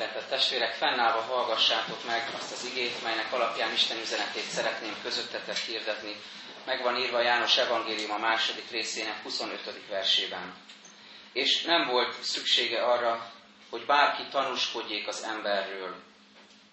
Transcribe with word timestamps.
Szeretett 0.00 0.28
testvérek, 0.28 0.74
fennállva 0.74 1.20
hallgassátok 1.20 2.04
meg 2.06 2.30
azt 2.38 2.52
az 2.52 2.64
igét, 2.64 3.02
melynek 3.02 3.32
alapján 3.32 3.72
Isten 3.72 3.98
üzenetét 3.98 4.42
szeretném 4.42 4.96
közöttetek 5.02 5.56
hirdetni. 5.56 6.16
Meg 6.64 6.82
van 6.82 6.96
írva 6.96 7.20
János 7.20 7.56
Evangélium 7.56 8.10
a 8.10 8.18
második 8.18 8.70
részének 8.70 9.22
25. 9.22 9.88
versében. 9.88 10.54
És 11.32 11.62
nem 11.62 11.86
volt 11.86 12.22
szüksége 12.22 12.82
arra, 12.82 13.32
hogy 13.70 13.86
bárki 13.86 14.22
tanúskodjék 14.30 15.08
az 15.08 15.22
emberről, 15.22 15.94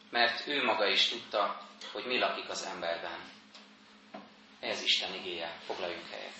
mert 0.09 0.47
ő 0.47 0.63
maga 0.63 0.87
is 0.87 1.07
tudta, 1.07 1.61
hogy 1.91 2.05
mi 2.05 2.19
lakik 2.19 2.49
az 2.49 2.63
emberben. 2.73 3.19
Ez 4.59 4.81
Isten 4.83 5.13
igéje. 5.13 5.51
Foglaljunk 5.65 6.05
helyet. 6.09 6.35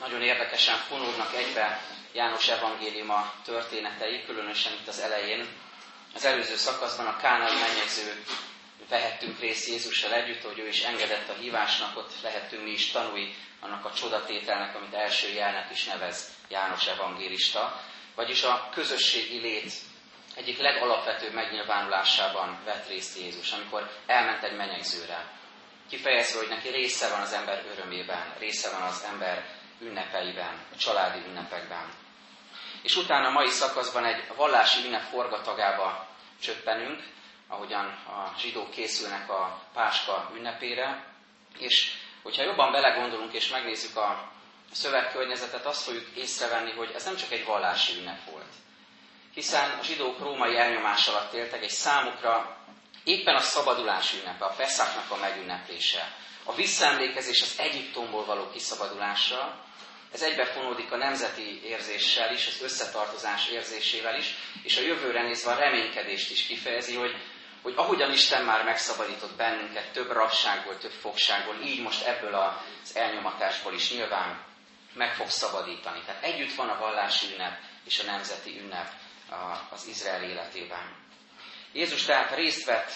Nagyon 0.00 0.22
érdekesen 0.22 0.76
fonódnak 0.76 1.34
egybe 1.34 1.80
János 2.12 2.48
evangéliuma 2.48 3.32
történetei, 3.44 4.24
különösen 4.24 4.72
itt 4.72 4.88
az 4.88 5.00
elején. 5.00 5.46
Az 6.14 6.24
előző 6.24 6.56
szakaszban 6.56 7.06
a 7.06 7.16
kánai 7.16 7.54
mennyegző 7.54 8.24
vehettünk 8.88 9.40
részt 9.40 9.68
Jézussal 9.68 10.12
együtt, 10.12 10.42
hogy 10.42 10.58
ő 10.58 10.68
is 10.68 10.82
engedett 10.82 11.28
a 11.28 11.40
hívásnak, 11.40 11.96
ott 11.96 12.12
lehettünk 12.22 12.62
mi 12.62 12.70
is 12.70 12.90
tanulni 12.90 13.34
annak 13.60 13.84
a 13.84 13.92
csodatételnek, 13.92 14.76
amit 14.76 14.94
első 14.94 15.28
jelnek 15.28 15.70
is 15.70 15.84
nevez 15.84 16.32
János 16.48 16.86
evangélista, 16.86 17.80
vagyis 18.14 18.42
a 18.42 18.68
közösségi 18.72 19.38
lét 19.38 19.72
egyik 20.34 20.58
legalapvetőbb 20.58 21.32
megnyilvánulásában 21.32 22.58
vett 22.64 22.88
részt 22.88 23.18
Jézus, 23.18 23.52
amikor 23.52 23.90
elment 24.06 24.42
egy 24.42 24.56
menyegzőre. 24.56 25.32
Kifejezve, 25.88 26.38
hogy 26.38 26.48
neki 26.48 26.68
része 26.68 27.08
van 27.08 27.20
az 27.20 27.32
ember 27.32 27.64
örömében, 27.72 28.34
része 28.38 28.70
van 28.70 28.82
az 28.82 29.04
ember 29.12 29.44
ünnepeiben, 29.80 30.66
a 30.72 30.76
családi 30.76 31.18
ünnepekben. 31.28 31.92
És 32.82 32.96
utána 32.96 33.26
a 33.26 33.30
mai 33.32 33.48
szakaszban 33.48 34.04
egy 34.04 34.24
vallási 34.36 34.86
ünnep 34.86 35.02
forgatagába 35.10 36.06
csöppenünk, 36.40 37.02
ahogyan 37.48 37.84
a 37.86 38.34
zsidók 38.38 38.70
készülnek 38.70 39.30
a 39.30 39.60
Páska 39.72 40.30
ünnepére, 40.36 41.04
és 41.58 41.92
hogyha 42.22 42.42
jobban 42.42 42.72
belegondolunk 42.72 43.32
és 43.32 43.48
megnézzük 43.48 43.96
a 43.96 44.32
szövegkörnyezetet, 44.72 45.66
azt 45.66 45.82
fogjuk 45.82 46.06
észrevenni, 46.16 46.70
hogy 46.70 46.90
ez 46.94 47.04
nem 47.04 47.16
csak 47.16 47.30
egy 47.32 47.44
vallási 47.44 47.98
ünnep 47.98 48.30
volt. 48.30 48.52
Hiszen 49.34 49.70
a 49.70 49.82
zsidók 49.82 50.18
római 50.18 50.56
elnyomás 50.56 51.08
alatt 51.08 51.32
éltek, 51.32 51.62
egy 51.62 51.70
számukra 51.70 52.56
éppen 53.04 53.34
a 53.34 53.40
szabadulás 53.40 54.12
ünnepe, 54.12 54.44
a 54.44 54.52
Feszaknak 54.52 55.10
a 55.10 55.16
megünneplése, 55.16 56.12
a 56.44 56.54
visszaemlékezés 56.54 57.42
az 57.42 57.54
Egyiptomból 57.58 58.24
való 58.24 58.50
kiszabadulásra, 58.50 59.64
ez 60.14 60.22
egybefonódik 60.22 60.92
a 60.92 60.96
nemzeti 60.96 61.64
érzéssel 61.64 62.32
is, 62.32 62.46
az 62.46 62.62
összetartozás 62.62 63.48
érzésével 63.48 64.18
is, 64.18 64.34
és 64.62 64.76
a 64.76 64.82
jövőre 64.82 65.22
nézve 65.22 65.52
a 65.52 65.58
reménykedést 65.58 66.30
is 66.30 66.46
kifejezi, 66.46 66.94
hogy, 66.94 67.16
hogy 67.62 67.74
ahogyan 67.76 68.12
Isten 68.12 68.44
már 68.44 68.64
megszabadított 68.64 69.36
bennünket 69.36 69.92
több 69.92 70.10
rasságból, 70.10 70.78
több 70.78 70.92
fogságból, 71.00 71.56
így 71.64 71.82
most 71.82 72.06
ebből 72.06 72.34
az 72.34 72.96
elnyomatásból 72.96 73.74
is 73.74 73.92
nyilván 73.92 74.44
meg 74.94 75.14
fog 75.14 75.28
szabadítani. 75.28 76.02
Tehát 76.06 76.22
együtt 76.22 76.54
van 76.54 76.68
a 76.68 76.78
vallási 76.78 77.26
ünnep 77.32 77.58
és 77.84 77.98
a 77.98 78.04
nemzeti 78.04 78.60
ünnep 78.60 78.92
az 79.70 79.86
Izrael 79.86 80.22
életében. 80.22 81.03
Jézus 81.74 82.04
tehát 82.04 82.34
részt 82.34 82.64
vett 82.64 82.92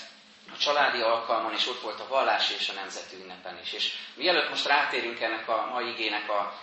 a 0.55 0.57
családi 0.57 1.01
alkalmon, 1.01 1.53
és 1.53 1.67
ott 1.67 1.81
volt 1.81 2.01
a 2.01 2.09
vallási 2.09 2.55
és 2.55 2.69
a 2.69 2.73
nemzeti 2.73 3.17
ünnepen 3.17 3.59
is. 3.63 3.73
És 3.73 3.93
mielőtt 4.15 4.49
most 4.49 4.67
rátérünk 4.67 5.21
ennek 5.21 5.49
a 5.49 5.67
mai 5.73 5.89
igének 5.89 6.31
a 6.31 6.59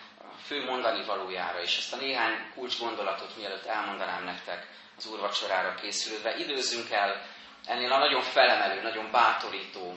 fő 0.46 0.64
mondani 0.64 1.06
valójára, 1.06 1.62
és 1.62 1.78
ezt 1.78 1.94
a 1.94 1.98
néhány 1.98 2.52
kulcs 2.54 2.80
gondolatot 2.80 3.38
mielőtt 3.38 3.66
elmondanám 3.66 4.24
nektek 4.24 4.68
az 4.98 5.08
úrvacsorára 5.08 5.76
készülődve, 5.76 6.38
időzzünk 6.38 6.90
el 6.92 7.26
ennél 7.66 7.92
a 7.92 7.98
nagyon 7.98 8.22
felemelő, 8.22 8.82
nagyon 8.82 9.12
bátorító 9.12 9.96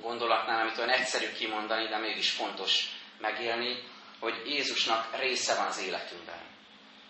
gondolatnál, 0.00 0.60
amit 0.60 0.78
olyan 0.78 0.90
egyszerű 0.90 1.32
kimondani, 1.32 1.88
de 1.88 1.98
mégis 1.98 2.30
fontos 2.30 2.88
megélni, 3.18 3.82
hogy 4.20 4.42
Jézusnak 4.46 5.16
része 5.16 5.54
van 5.54 5.66
az 5.66 5.82
életünkben. 5.82 6.56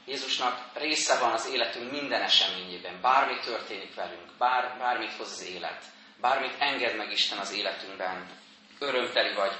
Jézusnak 0.09 0.65
része 0.75 1.19
van 1.19 1.33
az 1.33 1.49
életünk 1.49 1.91
minden 1.91 2.23
eseményében, 2.23 3.01
bármi 3.01 3.39
történik 3.41 3.95
velünk, 3.95 4.37
bár, 4.39 4.79
bármit 4.79 5.13
hoz 5.13 5.31
az 5.31 5.45
élet, 5.45 5.83
bármit 6.21 6.55
enged 6.59 6.97
meg 6.97 7.13
Isten 7.13 7.39
az 7.39 7.53
életünkben, 7.53 8.31
örömteli 8.79 9.35
vagy 9.35 9.53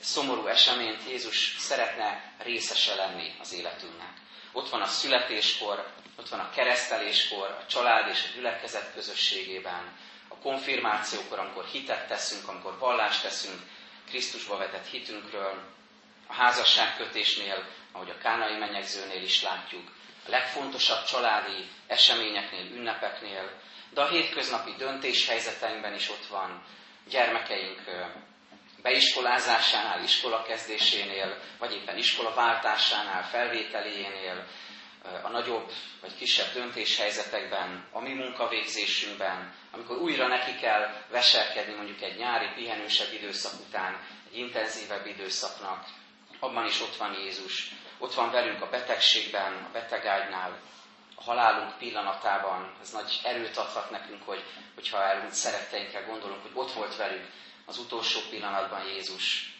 szomorú 0.00 0.46
eseményt 0.46 1.08
Jézus 1.08 1.56
szeretne 1.58 2.34
részese 2.38 2.94
lenni 2.94 3.34
az 3.40 3.52
életünknek. 3.52 4.12
Ott 4.52 4.68
van 4.68 4.82
a 4.82 4.86
születéskor, 4.86 5.90
ott 6.16 6.28
van 6.28 6.40
a 6.40 6.50
kereszteléskor, 6.50 7.46
a 7.46 7.66
család 7.66 8.08
és 8.08 8.24
a 8.24 8.34
gyülekezet 8.34 8.92
közösségében, 8.94 9.96
a 10.28 10.34
konfirmációkor, 10.34 11.38
amikor 11.38 11.64
hitet 11.64 12.08
teszünk, 12.08 12.48
amikor 12.48 12.78
vallást 12.78 13.22
teszünk 13.22 13.60
Krisztusba 14.08 14.56
vetett 14.56 14.86
hitünkről, 14.86 15.70
a 16.26 16.32
házasságkötésnél, 16.32 17.64
ahogy 17.92 18.10
a 18.10 18.18
kánai 18.18 18.58
menyegzőnél 18.58 19.22
is 19.22 19.42
látjuk, 19.42 19.90
a 20.26 20.30
legfontosabb 20.30 21.04
családi 21.04 21.68
eseményeknél, 21.86 22.76
ünnepeknél, 22.76 23.50
de 23.90 24.00
a 24.00 24.08
hétköznapi 24.08 24.74
döntéshelyzeteinkben 24.78 25.94
is 25.94 26.10
ott 26.10 26.26
van, 26.26 26.64
gyermekeink 27.08 27.80
beiskolázásánál, 28.82 30.02
iskola 30.02 30.42
kezdésénél, 30.42 31.38
vagy 31.58 31.72
éppen 31.74 31.96
iskola 31.98 32.34
váltásánál, 32.34 33.22
felvételénél, 33.22 34.46
a 35.22 35.28
nagyobb 35.28 35.70
vagy 36.00 36.16
kisebb 36.16 36.52
döntéshelyzetekben, 36.52 37.88
a 37.90 38.00
mi 38.00 38.12
munkavégzésünkben, 38.12 39.54
amikor 39.70 39.96
újra 39.96 40.26
neki 40.26 40.56
kell 40.60 40.94
veselkedni 41.10 41.74
mondjuk 41.74 42.02
egy 42.02 42.16
nyári, 42.16 42.46
pihenősebb 42.54 43.12
időszak 43.12 43.52
után, 43.68 44.00
egy 44.30 44.38
intenzívebb 44.38 45.06
időszaknak, 45.06 45.84
abban 46.42 46.66
is 46.66 46.80
ott 46.80 46.96
van 46.96 47.12
Jézus. 47.12 47.70
Ott 47.98 48.14
van 48.14 48.30
velünk 48.30 48.62
a 48.62 48.68
betegségben, 48.68 49.52
a 49.52 49.72
betegágynál, 49.72 50.60
a 51.14 51.22
halálunk 51.22 51.78
pillanatában. 51.78 52.76
Ez 52.80 52.90
nagy 52.90 53.20
erőt 53.24 53.56
adhat 53.56 53.90
nekünk, 53.90 54.22
hogy, 54.24 54.44
hogyha 54.74 55.02
elmúlt 55.02 55.32
szeretteinkkel 55.32 56.04
gondolunk, 56.04 56.42
hogy 56.42 56.50
ott 56.54 56.72
volt 56.72 56.96
velünk 56.96 57.26
az 57.66 57.78
utolsó 57.78 58.20
pillanatban 58.30 58.86
Jézus. 58.86 59.54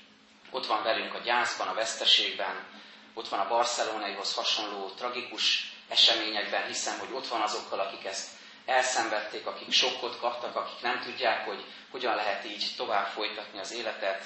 Ott 0.50 0.66
van 0.66 0.82
velünk 0.82 1.14
a 1.14 1.18
gyászban, 1.18 1.68
a 1.68 1.74
veszteségben, 1.74 2.66
ott 3.14 3.28
van 3.28 3.40
a 3.40 3.48
barcelonaihoz 3.48 4.34
hasonló 4.34 4.90
tragikus 4.90 5.72
eseményekben, 5.88 6.66
hiszem, 6.66 6.98
hogy 6.98 7.12
ott 7.12 7.26
van 7.26 7.40
azokkal, 7.40 7.80
akik 7.80 8.04
ezt 8.04 8.30
elszenvedték, 8.66 9.46
akik 9.46 9.72
sokkot 9.72 10.18
kaptak, 10.18 10.56
akik 10.56 10.82
nem 10.82 11.00
tudják, 11.00 11.44
hogy 11.44 11.64
hogyan 11.90 12.14
lehet 12.14 12.44
így 12.44 12.74
tovább 12.76 13.06
folytatni 13.06 13.58
az 13.58 13.72
életet. 13.72 14.24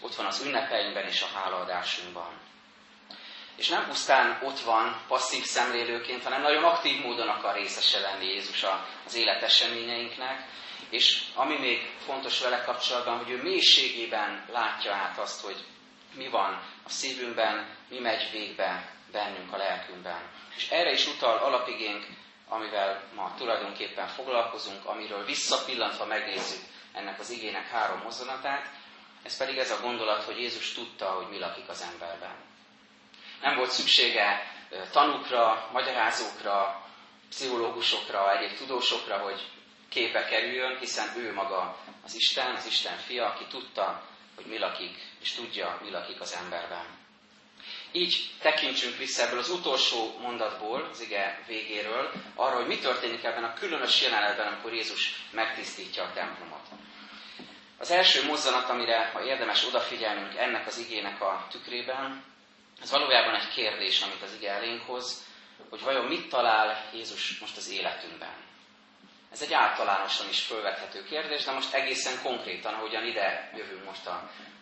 Ott 0.00 0.14
van 0.14 0.26
az 0.26 0.42
ünnepeinkben 0.44 1.06
és 1.06 1.22
a 1.22 1.38
hálaadásunkban. 1.38 2.30
És 3.56 3.68
nem 3.68 3.86
pusztán 3.86 4.40
ott 4.42 4.60
van 4.60 5.00
passzív 5.08 5.44
szemlélőként, 5.44 6.22
hanem 6.22 6.42
nagyon 6.42 6.64
aktív 6.64 7.00
módon 7.00 7.28
akar 7.28 7.54
részese 7.54 8.00
lenni 8.00 8.24
Jézus 8.24 8.64
az 9.06 9.14
életeseményeinknek, 9.14 10.46
és 10.90 11.22
ami 11.34 11.58
még 11.58 11.90
fontos 12.04 12.40
vele 12.40 12.62
kapcsolatban, 12.62 13.16
hogy 13.16 13.30
ő 13.30 13.42
mélységében 13.42 14.46
látja 14.52 14.94
át 14.94 15.18
azt, 15.18 15.44
hogy 15.44 15.64
mi 16.14 16.28
van 16.28 16.62
a 16.84 16.88
szívünkben, 16.88 17.76
mi 17.88 17.98
megy 17.98 18.28
végbe 18.32 18.92
bennünk 19.12 19.52
a 19.52 19.56
lelkünkben. 19.56 20.30
És 20.56 20.68
erre 20.68 20.90
is 20.90 21.06
utal 21.06 21.38
alapigénk, 21.38 22.06
amivel 22.48 23.02
ma 23.14 23.34
tulajdonképpen 23.36 24.06
foglalkozunk, 24.06 24.84
amiről 24.84 25.24
visszapillantva 25.24 26.04
megnézzük 26.04 26.62
ennek 26.92 27.18
az 27.18 27.30
igének 27.30 27.68
három 27.68 28.00
mozzanatát, 28.02 28.70
ez 29.22 29.36
pedig 29.36 29.58
ez 29.58 29.70
a 29.70 29.80
gondolat, 29.80 30.22
hogy 30.22 30.38
Jézus 30.38 30.72
tudta, 30.72 31.06
hogy 31.06 31.28
mi 31.28 31.38
lakik 31.38 31.68
az 31.68 31.82
emberben. 31.92 32.34
Nem 33.40 33.56
volt 33.56 33.70
szüksége 33.70 34.52
tanúkra, 34.92 35.68
magyarázókra, 35.72 36.86
pszichológusokra, 37.28 38.38
egyéb 38.38 38.56
tudósokra, 38.56 39.18
hogy 39.18 39.40
képe 39.88 40.24
kerüljön, 40.24 40.78
hiszen 40.78 41.18
ő 41.18 41.32
maga 41.32 41.78
az 42.04 42.14
Isten, 42.14 42.54
az 42.54 42.66
Isten 42.66 42.96
fia, 42.96 43.26
aki 43.26 43.44
tudta, 43.44 44.02
hogy 44.34 44.46
mi 44.46 44.58
lakik, 44.58 44.96
és 45.20 45.32
tudja, 45.32 45.78
mi 45.82 45.90
lakik 45.90 46.20
az 46.20 46.34
emberben. 46.42 46.84
Így 47.92 48.34
tekintsünk 48.40 48.96
vissza 48.96 49.22
ebből 49.22 49.38
az 49.38 49.50
utolsó 49.50 50.18
mondatból, 50.20 50.88
az 50.90 51.00
ige 51.00 51.44
végéről, 51.46 52.12
arra, 52.34 52.56
hogy 52.56 52.66
mi 52.66 52.78
történik 52.78 53.24
ebben 53.24 53.44
a 53.44 53.54
különös 53.54 54.02
jelenetben, 54.02 54.46
amikor 54.46 54.72
Jézus 54.72 55.26
megtisztítja 55.30 56.02
a 56.02 56.12
templomot. 56.12 56.66
Az 57.78 57.90
első 57.90 58.24
mozzanat, 58.24 58.68
amire 58.68 59.10
ha 59.12 59.24
érdemes 59.24 59.66
odafigyelnünk 59.66 60.36
ennek 60.36 60.66
az 60.66 60.78
igének 60.78 61.20
a 61.20 61.46
tükrében, 61.50 62.24
ez 62.82 62.90
valójában 62.90 63.34
egy 63.34 63.48
kérdés, 63.48 64.02
amit 64.02 64.22
az 64.22 64.34
ige 64.34 64.50
elénk 64.50 64.82
hoz, 64.82 65.24
hogy 65.70 65.82
vajon 65.82 66.04
mit 66.04 66.28
talál 66.28 66.90
Jézus 66.92 67.38
most 67.38 67.56
az 67.56 67.70
életünkben. 67.70 68.34
Ez 69.32 69.42
egy 69.42 69.52
általánosan 69.52 70.28
is 70.28 70.40
fölvethető 70.40 71.04
kérdés, 71.04 71.44
de 71.44 71.52
most 71.52 71.74
egészen 71.74 72.22
konkrétan, 72.22 72.74
ahogyan 72.74 73.06
ide 73.06 73.50
jövünk 73.56 73.84
most 73.84 74.10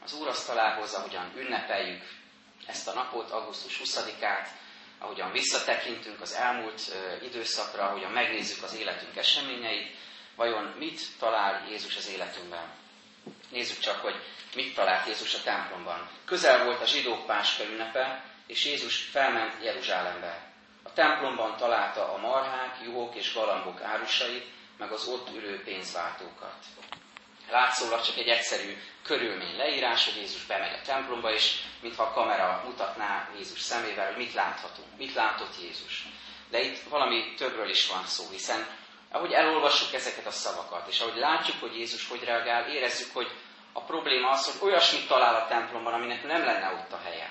az 0.05 0.13
úrasztalához, 0.13 0.95
ahogyan 0.95 1.33
ünnepeljük 1.37 2.03
ezt 2.67 2.89
a 2.89 2.93
napot, 2.93 3.31
augusztus 3.31 3.81
20-át, 3.85 4.49
ahogyan 4.99 5.33
visszatekintünk 5.33 6.21
az 6.21 6.35
elmúlt 6.35 6.81
időszakra, 7.23 7.85
ahogyan 7.85 8.11
megnézzük 8.11 8.63
az 8.63 8.77
életünk 8.77 9.17
eseményeit, 9.17 9.97
vajon 10.35 10.65
mit 10.79 11.01
talál 11.19 11.67
Jézus 11.69 11.97
az 11.97 12.09
életünkben. 12.09 12.85
Nézzük 13.57 13.79
csak, 13.79 14.01
hogy 14.01 14.15
mit 14.55 14.75
talált 14.75 15.07
Jézus 15.07 15.35
a 15.35 15.43
templomban. 15.43 16.09
Közel 16.25 16.65
volt 16.65 16.81
a 16.81 16.87
zsidók 16.87 17.27
páska 17.27 17.65
ünnepe, 17.65 18.25
és 18.47 18.65
Jézus 18.65 19.03
felment 19.03 19.63
Jeruzsálembe. 19.63 20.53
A 20.83 20.93
templomban 20.93 21.57
találta 21.57 22.13
a 22.13 22.17
marhák, 22.17 22.77
juhok 22.85 23.15
és 23.15 23.35
galambok 23.35 23.83
árusait, 23.83 24.47
meg 24.79 24.93
az 24.93 25.07
ott 25.07 25.29
ülő 25.35 25.63
pénzváltókat. 25.63 26.55
Látszólag 27.51 28.03
csak 28.03 28.17
egy 28.17 28.29
egyszerű 28.29 28.77
körülmény 29.03 29.57
leírás, 29.57 30.05
hogy 30.05 30.17
Jézus 30.17 30.45
bemegy 30.45 30.73
a 30.73 30.87
templomba, 30.87 31.33
és 31.33 31.61
mintha 31.81 32.03
a 32.03 32.13
kamera 32.13 32.63
mutatná 32.65 33.29
Jézus 33.37 33.61
szemével, 33.61 34.07
hogy 34.07 34.17
mit 34.17 34.35
láthatunk, 34.35 34.89
mit 34.97 35.15
látott 35.15 35.63
Jézus. 35.63 36.07
De 36.51 36.63
itt 36.63 36.89
valami 36.89 37.35
többről 37.35 37.69
is 37.69 37.89
van 37.89 38.07
szó, 38.07 38.31
hiszen 38.31 38.67
ahogy 39.11 39.33
elolvassuk 39.33 39.95
ezeket 39.95 40.27
a 40.27 40.31
szavakat, 40.31 40.89
és 40.89 41.01
ahogy 41.01 41.19
látjuk, 41.19 41.61
hogy 41.61 41.77
Jézus 41.77 42.09
hogy 42.09 42.25
reagál, 42.25 42.69
érezzük, 42.69 43.13
hogy 43.13 43.31
a 43.77 43.81
probléma 43.81 44.31
az, 44.31 44.47
hogy 44.47 44.69
olyasmit 44.69 45.09
talál 45.09 45.35
a 45.35 45.47
templomban, 45.47 45.93
aminek 45.93 46.23
nem 46.23 46.45
lenne 46.45 46.73
ott 46.73 46.93
a 46.93 47.01
helye. 47.05 47.31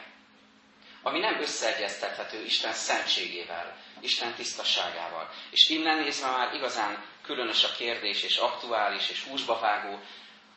Ami 1.01 1.19
nem 1.19 1.41
összeegyeztethető 1.41 2.43
Isten 2.43 2.73
szentségével, 2.73 3.77
Isten 3.99 4.33
tisztaságával. 4.33 5.29
És 5.49 5.69
innen 5.69 5.97
nézve 5.97 6.29
már 6.29 6.53
igazán 6.53 7.03
különös 7.21 7.63
a 7.63 7.71
kérdés, 7.77 8.23
és 8.23 8.37
aktuális, 8.37 9.09
és 9.09 9.23
húsba 9.23 9.59
vágó, 9.59 9.99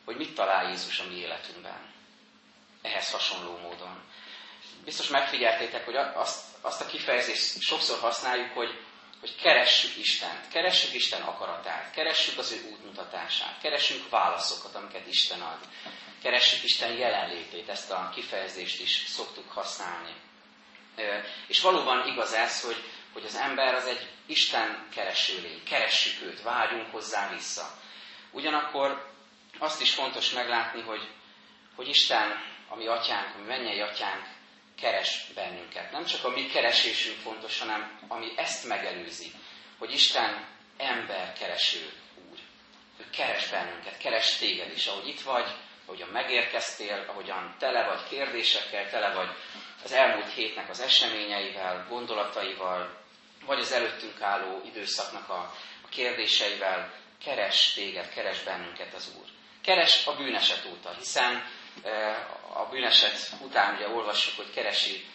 hogy 0.05 0.15
mit 0.15 0.35
talál 0.35 0.69
Jézus 0.69 0.99
a 0.99 1.03
mi 1.09 1.15
életünkben. 1.15 1.93
Ehhez 2.81 3.11
hasonló 3.11 3.57
módon. 3.57 4.03
Biztos 4.83 5.07
megfigyeltétek, 5.07 5.85
hogy 5.85 5.95
azt, 5.95 6.43
azt 6.61 6.81
a 6.81 6.85
kifejezést 6.85 7.61
sokszor 7.61 7.99
használjuk, 7.99 8.53
hogy, 8.53 8.79
hogy 9.19 9.35
keressük 9.35 9.97
Istent, 9.97 10.47
keressük 10.47 10.93
Isten 10.93 11.21
akaratát, 11.21 11.91
keressük 11.91 12.37
az 12.37 12.51
ő 12.51 12.69
útmutatását, 12.71 13.61
keressünk 13.61 14.09
válaszokat, 14.09 14.75
amiket 14.75 15.07
Isten 15.07 15.41
ad, 15.41 15.59
keressük 16.21 16.63
Isten 16.63 16.91
jelenlétét, 16.93 17.69
ezt 17.69 17.91
a 17.91 18.11
kifejezést 18.15 18.81
is 18.81 19.03
szoktuk 19.07 19.51
használni. 19.51 20.13
És 21.47 21.61
valóban 21.61 22.07
igaz 22.07 22.33
ez, 22.33 22.61
hogy, 22.61 22.83
hogy 23.13 23.25
az 23.25 23.35
ember 23.35 23.73
az 23.73 23.85
egy 23.85 24.07
Isten 24.25 24.87
kereső 24.93 25.41
lény, 25.41 25.63
keressük 25.63 26.21
őt, 26.21 26.41
vágyunk 26.41 26.91
hozzá 26.91 27.29
vissza. 27.29 27.77
Ugyanakkor 28.31 29.11
azt 29.57 29.81
is 29.81 29.93
fontos 29.93 30.31
meglátni, 30.31 30.81
hogy, 30.81 31.07
hogy 31.75 31.87
Isten, 31.87 32.43
ami 32.69 32.87
atyánk, 32.87 33.35
ami 33.35 33.45
mennyei 33.45 33.81
atyánk, 33.81 34.25
keres 34.79 35.25
bennünket. 35.35 35.91
Nem 35.91 36.05
csak 36.05 36.23
a 36.23 36.29
mi 36.29 36.45
keresésünk 36.45 37.19
fontos, 37.19 37.59
hanem 37.59 37.99
ami 38.07 38.31
ezt 38.35 38.67
megelőzi, 38.67 39.31
hogy 39.77 39.91
Isten 39.93 40.47
ember 40.77 41.33
kereső 41.33 41.91
úr. 42.31 42.37
Ő 42.99 43.09
keres 43.09 43.47
bennünket, 43.47 43.97
keres 43.97 44.37
téged 44.37 44.71
is, 44.71 44.85
ahogy 44.87 45.07
itt 45.07 45.21
vagy, 45.21 45.47
ahogyan 45.85 46.09
megérkeztél, 46.09 47.05
ahogyan 47.07 47.55
tele 47.59 47.85
vagy 47.85 48.07
kérdésekkel, 48.09 48.89
tele 48.89 49.13
vagy 49.13 49.29
az 49.83 49.91
elmúlt 49.91 50.33
hétnek 50.33 50.69
az 50.69 50.79
eseményeivel, 50.79 51.85
gondolataival, 51.89 52.97
vagy 53.45 53.59
az 53.59 53.71
előttünk 53.71 54.21
álló 54.21 54.61
időszaknak 54.65 55.29
a, 55.29 55.53
a 55.85 55.87
kérdéseivel, 55.89 56.93
keres 57.23 57.73
téged, 57.73 58.13
keres 58.13 58.39
bennünket 58.43 58.93
az 58.93 59.11
Úr. 59.19 59.25
Keres 59.61 60.07
a 60.07 60.15
bűneset 60.15 60.65
óta, 60.65 60.93
hiszen 60.97 61.43
a 62.53 62.65
bűneset 62.69 63.31
után 63.41 63.75
ugye 63.75 63.89
olvassuk, 63.89 64.35
hogy 64.35 64.53
keresi 64.53 65.05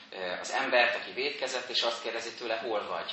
az 0.41 0.51
embert, 0.51 0.97
aki 0.97 1.13
védkezett, 1.13 1.69
és 1.69 1.83
azt 1.83 2.03
kérdezi 2.03 2.35
tőle, 2.35 2.57
hol 2.57 2.87
vagy. 2.87 3.13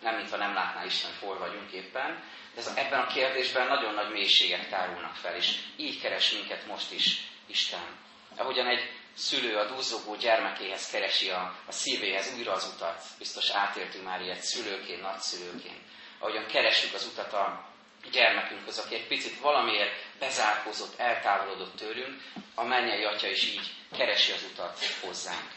Nem, 0.00 0.16
mintha 0.16 0.36
nem 0.36 0.54
látná 0.54 0.84
Isten, 0.84 1.10
hol 1.20 1.38
vagyunk 1.38 1.70
éppen, 1.70 2.22
de 2.54 2.60
ez, 2.60 2.72
ebben 2.76 3.00
a 3.00 3.06
kérdésben 3.06 3.66
nagyon 3.66 3.94
nagy 3.94 4.10
mélységek 4.10 4.68
tárulnak 4.68 5.14
fel, 5.14 5.36
és 5.36 5.58
így 5.76 6.00
keres 6.00 6.32
minket 6.32 6.66
most 6.66 6.92
is 6.92 7.20
Isten. 7.46 7.96
Ahogyan 8.36 8.66
egy 8.66 8.90
szülő 9.14 9.56
a 9.56 9.66
duzzogó 9.66 10.14
gyermekéhez 10.16 10.90
keresi 10.90 11.30
a, 11.30 11.56
a 11.66 11.72
szívéhez 11.72 12.34
újra 12.36 12.52
az 12.52 12.72
utat. 12.74 13.02
Biztos 13.18 13.50
átéltünk 13.50 14.04
már 14.04 14.20
ilyet 14.20 14.40
szülőként, 14.40 15.02
nagyszülőként. 15.02 15.80
Ahogyan 16.18 16.46
keressük 16.46 16.94
az 16.94 17.06
utat 17.12 17.32
a 17.32 17.68
gyermekünkhöz, 18.10 18.78
aki 18.78 18.94
egy 18.94 19.06
picit 19.06 19.40
valamiért 19.40 20.04
bezárkózott, 20.18 20.98
eltávolodott 20.98 21.76
tőlünk, 21.76 22.22
a 22.54 22.64
mennyei 22.64 23.04
atya 23.04 23.26
is 23.26 23.44
így 23.44 23.74
keresi 23.96 24.32
az 24.32 24.44
utat 24.52 24.78
hozzánk. 25.00 25.50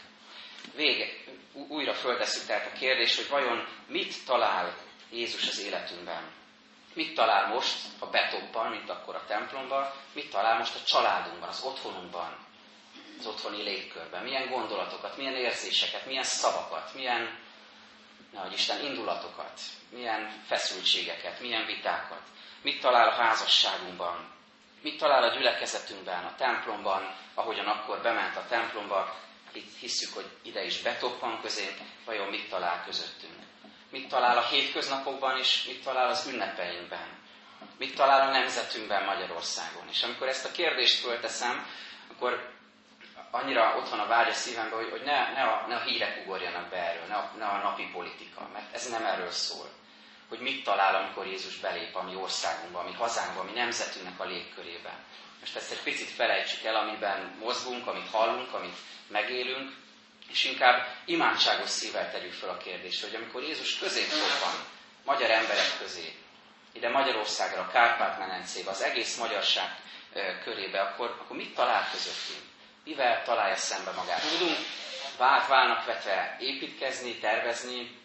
Vége, 0.74 1.06
újra 1.52 1.94
föltesszük 1.94 2.46
tehát 2.46 2.72
a 2.74 2.78
kérdést, 2.78 3.16
hogy 3.16 3.28
vajon 3.28 3.68
mit 3.86 4.24
talál 4.26 4.76
Jézus 5.10 5.48
az 5.48 5.60
életünkben. 5.60 6.30
Mit 6.94 7.14
talál 7.14 7.46
most 7.46 7.76
a 7.98 8.06
betokban, 8.06 8.70
mint 8.70 8.90
akkor 8.90 9.14
a 9.14 9.24
templomban, 9.26 9.90
mit 10.12 10.30
talál 10.30 10.58
most 10.58 10.74
a 10.74 10.84
családunkban, 10.84 11.48
az 11.48 11.62
otthonunkban, 11.62 12.46
az 13.18 13.26
otthoni 13.26 13.62
légkörben, 13.62 14.22
milyen 14.22 14.48
gondolatokat, 14.48 15.16
milyen 15.16 15.34
érzéseket, 15.34 16.06
milyen 16.06 16.22
szavakat, 16.22 16.94
milyen, 16.94 17.38
nehogy 18.32 18.52
Isten, 18.52 18.84
indulatokat, 18.84 19.60
milyen 19.90 20.42
feszültségeket, 20.46 21.40
milyen 21.40 21.66
vitákat, 21.66 22.22
mit 22.62 22.80
talál 22.80 23.08
a 23.08 23.22
házasságunkban, 23.22 24.31
mit 24.82 24.98
talál 24.98 25.22
a 25.22 25.34
gyülekezetünkben, 25.34 26.24
a 26.24 26.34
templomban, 26.36 27.14
ahogyan 27.34 27.66
akkor 27.66 28.00
bement 28.02 28.36
a 28.36 28.46
templomba, 28.48 29.14
hisszük, 29.80 30.14
hogy 30.14 30.26
ide 30.42 30.64
is 30.64 30.82
betoppan 30.82 31.40
közé, 31.40 31.76
vajon 32.04 32.28
mit 32.28 32.48
talál 32.48 32.84
közöttünk. 32.84 33.32
Mit 33.90 34.08
talál 34.08 34.38
a 34.38 34.46
hétköznapokban, 34.46 35.38
és 35.38 35.64
mit 35.64 35.82
talál 35.84 36.08
az 36.08 36.26
ünnepeinkben. 36.26 37.20
Mit 37.78 37.94
talál 37.94 38.28
a 38.28 38.30
nemzetünkben 38.30 39.04
Magyarországon. 39.04 39.88
És 39.88 40.02
amikor 40.02 40.28
ezt 40.28 40.44
a 40.44 40.50
kérdést 40.50 41.00
fölteszem, 41.00 41.66
akkor 42.10 42.50
annyira 43.30 43.76
ott 43.76 43.88
van 43.88 43.98
a 44.00 44.06
vágy 44.06 44.28
a 44.28 44.32
szívemben, 44.32 44.78
hogy, 44.78 44.90
hogy 44.90 45.02
ne, 45.02 45.32
ne, 45.32 45.42
a, 45.42 45.66
ne 45.68 45.74
a 45.74 45.80
hírek 45.80 46.22
ugorjanak 46.24 46.68
be 46.68 46.76
erről, 46.76 47.06
ne 47.06 47.14
a, 47.14 47.30
ne 47.38 47.44
a 47.44 47.56
napi 47.56 47.90
politika, 47.92 48.48
mert 48.52 48.74
ez 48.74 48.90
nem 48.90 49.04
erről 49.04 49.30
szól. 49.30 49.68
Hogy 50.32 50.40
mit 50.40 50.64
talál, 50.64 50.94
amikor 50.94 51.26
Jézus 51.26 51.56
belép 51.56 51.96
a 51.96 52.02
mi 52.02 52.14
országunkba, 52.14 52.78
a 52.78 52.84
mi 52.84 52.92
hazánkba, 52.92 53.40
a 53.40 53.44
mi 53.44 53.52
nemzetünknek 53.52 54.20
a 54.20 54.24
légkörében. 54.24 54.94
Most 55.40 55.56
ezt 55.56 55.70
egy 55.72 55.82
picit 55.82 56.08
felejtsük 56.08 56.64
el, 56.64 56.76
amiben 56.76 57.36
mozgunk, 57.38 57.86
amit 57.86 58.10
hallunk, 58.10 58.54
amit 58.54 58.76
megélünk, 59.08 59.70
és 60.28 60.44
inkább 60.44 60.86
imádságos 61.04 61.68
szívvel 61.68 62.10
tegyük 62.10 62.32
fel 62.32 62.48
a 62.48 62.56
kérdést, 62.56 63.02
hogy 63.02 63.14
amikor 63.14 63.42
Jézus 63.42 63.78
közé 63.78 64.06
van, 64.40 64.64
magyar 65.04 65.30
emberek 65.30 65.78
közé, 65.78 66.14
ide 66.72 66.88
Magyarországra, 66.88 67.68
Kárpát-menencébe, 67.72 68.70
az 68.70 68.82
egész 68.82 69.16
magyarság 69.18 69.76
körébe, 70.44 70.80
akkor, 70.80 71.16
akkor 71.20 71.36
mit 71.36 71.54
talál 71.54 71.88
közöttünk? 71.90 72.50
mivel 72.84 73.22
találja 73.22 73.56
szembe 73.56 73.90
magát. 73.90 74.20
Tudunk 74.38 74.56
vált 75.18 75.46
válnak 75.46 75.84
vetve 75.84 76.36
építkezni, 76.40 77.14
tervezni, 77.14 78.01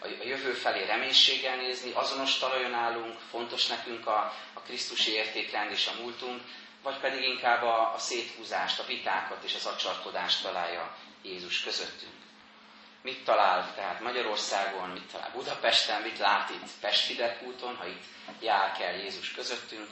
a 0.00 0.24
jövő 0.24 0.52
felé 0.52 0.84
reménységgel 0.84 1.56
nézni, 1.56 1.90
azonos 1.94 2.38
talajon 2.38 2.74
állunk, 2.74 3.18
fontos 3.30 3.66
nekünk 3.66 4.06
a, 4.06 4.32
a 4.54 4.60
Krisztusi 4.60 5.10
értékrend 5.10 5.70
és 5.70 5.86
a 5.86 6.00
múltunk, 6.00 6.42
vagy 6.82 6.98
pedig 6.98 7.22
inkább 7.22 7.62
a, 7.62 7.94
a 7.94 7.98
széthúzást, 7.98 8.80
a 8.80 8.86
vitákat 8.86 9.44
és 9.44 9.54
az 9.54 9.66
acsarkodást 9.66 10.42
találja 10.42 10.96
Jézus 11.22 11.62
közöttünk. 11.62 12.14
Mit 13.02 13.24
talál 13.24 13.74
tehát 13.74 14.00
Magyarországon, 14.00 14.88
mit 14.88 15.12
talál 15.12 15.30
Budapesten, 15.34 16.02
mit 16.02 16.18
lát 16.18 16.50
itt 16.50 16.70
Pest 16.80 17.22
úton, 17.46 17.76
ha 17.76 17.86
itt 17.86 18.04
jár 18.40 18.72
kell 18.72 18.94
Jézus 18.94 19.32
közöttünk, 19.32 19.88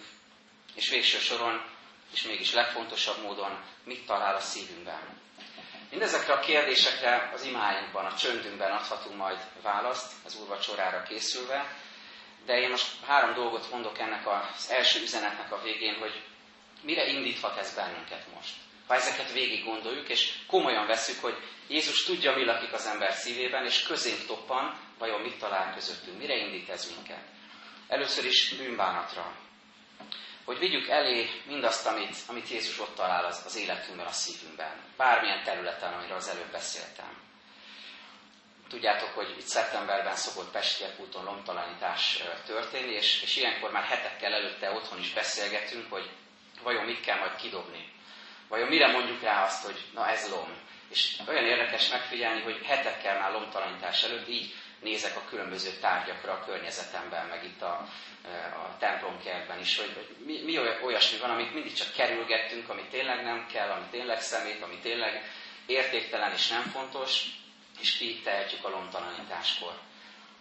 és 0.75 0.91
végső 0.91 1.19
soron 1.19 1.73
és 2.13 2.23
mégis 2.23 2.53
legfontosabb 2.53 3.23
módon 3.23 3.63
mit 3.85 4.07
talál 4.07 4.35
a 4.35 4.41
szívünkben. 4.41 5.24
Mindezekre 5.95 6.33
a 6.33 6.41
kérdésekre 6.41 7.31
az 7.35 7.45
imáinkban, 7.45 8.05
a 8.05 8.15
csöndünkben 8.15 8.71
adhatunk 8.71 9.17
majd 9.17 9.39
választ 9.63 10.13
az 10.25 10.37
úrvacsorára 10.41 11.03
készülve, 11.03 11.77
de 12.47 12.61
én 12.61 12.71
most 12.71 12.87
három 13.07 13.35
dolgot 13.35 13.71
mondok 13.71 13.99
ennek 13.99 14.27
az 14.27 14.71
első 14.71 15.03
üzenetnek 15.03 15.53
a 15.53 15.63
végén, 15.63 15.95
hogy 15.99 16.23
mire 16.83 17.07
indíthat 17.07 17.59
ez 17.59 17.75
bennünket 17.75 18.25
most. 18.35 18.55
Ha 18.87 18.95
ezeket 18.95 19.33
végig 19.33 19.65
gondoljuk, 19.65 20.09
és 20.09 20.33
komolyan 20.47 20.87
veszük, 20.87 21.21
hogy 21.21 21.37
Jézus 21.69 22.05
tudja, 22.05 22.37
mi 22.37 22.45
lakik 22.45 22.73
az 22.73 22.87
ember 22.87 23.13
szívében, 23.13 23.65
és 23.65 23.83
közénk 23.83 24.27
toppan, 24.27 24.79
vajon 24.99 25.21
mit 25.21 25.39
talál 25.39 25.75
közöttünk, 25.75 26.19
mire 26.19 26.37
indít 26.37 26.69
ez 26.69 26.95
minket. 26.95 27.23
Először 27.89 28.25
is 28.25 28.55
bűnbánatra, 28.55 29.33
hogy 30.45 30.59
vigyük 30.59 30.89
elé 30.89 31.31
mindazt, 31.47 31.87
amit, 31.87 32.17
amit 32.27 32.49
Jézus 32.49 32.81
ott 32.81 32.95
talál 32.95 33.25
az, 33.25 33.43
az 33.47 33.57
életünkben, 33.57 34.07
a 34.07 34.13
szívünkben. 34.13 34.73
Bármilyen 34.97 35.45
területen, 35.45 35.93
amiről 35.93 36.17
az 36.17 36.29
előbb 36.29 36.51
beszéltem. 36.51 37.23
Tudjátok, 38.69 39.09
hogy 39.09 39.35
itt 39.39 39.47
szeptemberben 39.47 40.17
szokott 40.17 40.51
Pestiek 40.51 41.01
úton 41.01 41.25
lomtalanítás 41.25 42.23
történni, 42.47 42.93
és, 42.93 43.23
és 43.23 43.37
ilyenkor 43.37 43.71
már 43.71 43.85
hetekkel 43.85 44.33
előtte 44.33 44.71
otthon 44.71 44.99
is 44.99 45.13
beszélgetünk, 45.13 45.91
hogy 45.91 46.11
vajon 46.63 46.85
mit 46.85 47.01
kell 47.01 47.19
majd 47.19 47.37
kidobni. 47.37 47.93
Vajon 48.49 48.69
mire 48.69 48.87
mondjuk 48.87 49.23
rá 49.23 49.45
azt, 49.45 49.65
hogy 49.65 49.85
na 49.95 50.09
ez 50.09 50.31
lom. 50.31 50.49
És 50.89 51.17
olyan 51.29 51.45
érdekes 51.45 51.89
megfigyelni, 51.89 52.43
hogy 52.43 52.63
hetekkel 52.65 53.19
már 53.19 53.33
lomtalanítás 53.33 54.03
előtt 54.03 54.29
így 54.29 54.55
nézek 54.81 55.17
a 55.17 55.25
különböző 55.29 55.71
tárgyakra 55.71 56.33
a 56.33 56.45
környezetemben, 56.45 57.27
meg 57.27 57.45
itt 57.45 57.63
a, 57.63 57.89
a 58.65 58.77
templomkertben 58.79 59.59
is, 59.59 59.79
hogy, 59.79 60.17
mi, 60.25 60.43
mi 60.45 60.59
olyasmi 60.85 61.19
van, 61.19 61.31
amit 61.31 61.55
mindig 61.55 61.73
csak 61.73 61.93
kerülgettünk, 61.93 62.69
ami 62.69 62.83
tényleg 62.91 63.23
nem 63.25 63.47
kell, 63.53 63.71
ami 63.71 63.87
tényleg 63.91 64.21
szemét, 64.21 64.63
ami 64.63 64.79
tényleg 64.79 65.23
értéktelen 65.67 66.33
és 66.33 66.49
nem 66.49 66.63
fontos, 66.63 67.25
és 67.81 68.21
tehetjük 68.25 68.65
a 68.65 68.69
lomtalanításkor. 68.69 69.73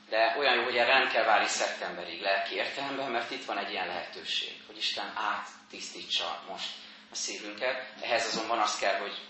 De 0.09 0.35
olyan 0.37 0.55
jó, 0.55 0.63
hogy 0.63 0.77
erre 0.77 0.99
nem 0.99 1.09
kell 1.09 1.23
várni 1.23 1.47
szeptemberig 1.47 2.21
lelki 2.21 2.55
értelemben, 2.55 3.11
mert 3.11 3.31
itt 3.31 3.45
van 3.45 3.57
egy 3.57 3.71
ilyen 3.71 3.87
lehetőség, 3.87 4.53
hogy 4.67 4.77
Isten 4.77 5.13
áttisztítsa 5.15 6.43
most 6.49 6.69
a 7.11 7.15
szívünket. 7.15 7.93
Ehhez 8.01 8.25
azonban 8.25 8.59
az 8.59 8.77
kell, 8.79 8.97
hogy 8.99 9.21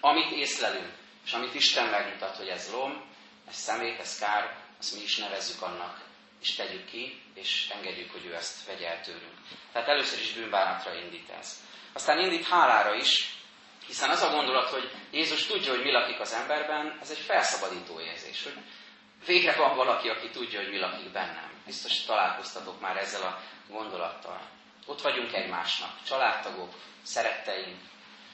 amit 0.00 0.30
észlelünk, 0.30 0.92
és 1.24 1.32
amit 1.32 1.54
Isten 1.54 1.88
megmutat, 1.88 2.36
hogy 2.36 2.48
ez 2.48 2.70
lom, 2.72 3.04
ez 3.48 3.54
szemét, 3.54 3.98
ez 4.00 4.18
kár, 4.18 4.56
azt 4.78 4.94
mi 4.94 5.02
is 5.02 5.16
nevezzük 5.16 5.62
annak, 5.62 6.05
és 6.40 6.54
tegyük 6.54 6.84
ki, 6.84 7.22
és 7.34 7.68
engedjük, 7.74 8.12
hogy 8.12 8.26
ő 8.26 8.34
ezt 8.34 8.66
vegye 8.66 8.88
el 8.88 9.00
tőlünk. 9.00 9.34
Tehát 9.72 9.88
először 9.88 10.20
is 10.20 10.32
bűnbánatra 10.32 10.94
indít 10.94 11.30
ez. 11.30 11.64
Aztán 11.92 12.18
indít 12.18 12.46
hálára 12.46 12.94
is, 12.94 13.34
hiszen 13.86 14.10
az 14.10 14.22
a 14.22 14.30
gondolat, 14.30 14.68
hogy 14.68 14.90
Jézus 15.10 15.46
tudja, 15.46 15.70
hogy 15.70 15.82
mi 15.82 15.90
lakik 15.90 16.20
az 16.20 16.32
emberben, 16.32 16.98
ez 17.00 17.10
egy 17.10 17.18
felszabadító 17.18 18.00
érzés, 18.00 18.42
hogy 18.42 18.56
végre 19.26 19.56
van 19.56 19.76
valaki, 19.76 20.08
aki 20.08 20.30
tudja, 20.30 20.60
hogy 20.60 20.70
mi 20.70 20.78
lakik 20.78 21.12
bennem. 21.12 21.50
Biztos 21.66 22.04
találkoztatok 22.04 22.80
már 22.80 22.96
ezzel 22.96 23.22
a 23.22 23.40
gondolattal. 23.68 24.40
Ott 24.86 25.00
vagyunk 25.00 25.32
egymásnak, 25.32 25.90
családtagok, 26.06 26.74
szeretteink, 27.02 27.80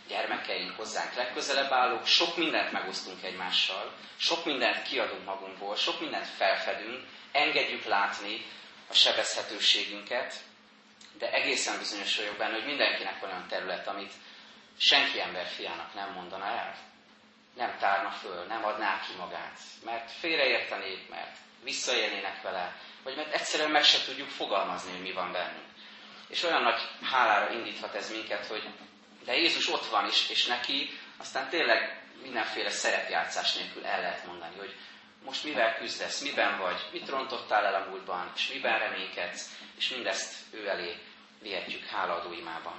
gyermekeink, 0.08 0.76
hozzánk 0.76 1.14
legközelebb 1.14 1.72
állók, 1.72 2.06
sok 2.06 2.36
mindent 2.36 2.72
megosztunk 2.72 3.22
egymással, 3.22 3.92
sok 4.16 4.44
mindent 4.44 4.82
kiadunk 4.82 5.24
magunkból, 5.24 5.76
sok 5.76 6.00
mindent 6.00 6.26
felfedünk, 6.26 7.06
engedjük 7.32 7.84
látni 7.84 8.44
a 8.88 8.94
sebezhetőségünket, 8.94 10.34
de 11.18 11.32
egészen 11.32 11.78
bizonyos 11.78 12.16
vagyok 12.16 12.36
benne, 12.36 12.54
hogy 12.54 12.64
mindenkinek 12.64 13.22
olyan 13.22 13.46
terület, 13.48 13.86
amit 13.86 14.12
senki 14.78 15.20
ember 15.20 15.46
fiának 15.46 15.94
nem 15.94 16.12
mondana 16.12 16.46
el. 16.46 16.76
Nem 17.56 17.76
tárna 17.78 18.10
föl, 18.10 18.44
nem 18.44 18.64
adná 18.64 19.00
ki 19.00 19.12
magát, 19.18 19.58
mert 19.84 20.10
félreértenék, 20.10 21.08
mert 21.08 21.36
visszaélnének 21.62 22.42
vele, 22.42 22.76
vagy 23.02 23.16
mert 23.16 23.32
egyszerűen 23.32 23.70
meg 23.70 23.84
se 23.84 24.04
tudjuk 24.04 24.28
fogalmazni, 24.28 24.90
hogy 24.90 25.02
mi 25.02 25.12
van 25.12 25.32
bennünk. 25.32 25.66
És 26.28 26.42
olyan 26.42 26.62
nagy 26.62 26.80
hálára 27.02 27.52
indíthat 27.52 27.94
ez 27.94 28.10
minket, 28.10 28.46
hogy 28.46 28.68
de 29.24 29.36
Jézus 29.36 29.68
ott 29.68 29.86
van 29.86 30.06
is, 30.08 30.28
és 30.28 30.46
neki 30.46 30.98
aztán 31.16 31.48
tényleg 31.48 32.02
mindenféle 32.22 32.70
szerepjátszás 32.70 33.54
nélkül 33.54 33.86
el 33.86 34.00
lehet 34.00 34.26
mondani, 34.26 34.56
hogy 34.56 34.74
most 35.24 35.44
mivel 35.44 35.76
küzdesz, 35.76 36.20
miben 36.20 36.58
vagy, 36.58 36.88
mit 36.92 37.08
rontottál 37.08 37.64
el 37.64 37.82
a 37.82 37.88
múltban, 37.88 38.32
és 38.36 38.52
miben 38.52 38.78
reménykedsz, 38.78 39.50
és 39.76 39.88
mindezt 39.88 40.34
ő 40.50 40.68
elé 40.68 40.96
vihetjük 41.40 41.84
hálaadó 41.84 42.32
imában. 42.32 42.74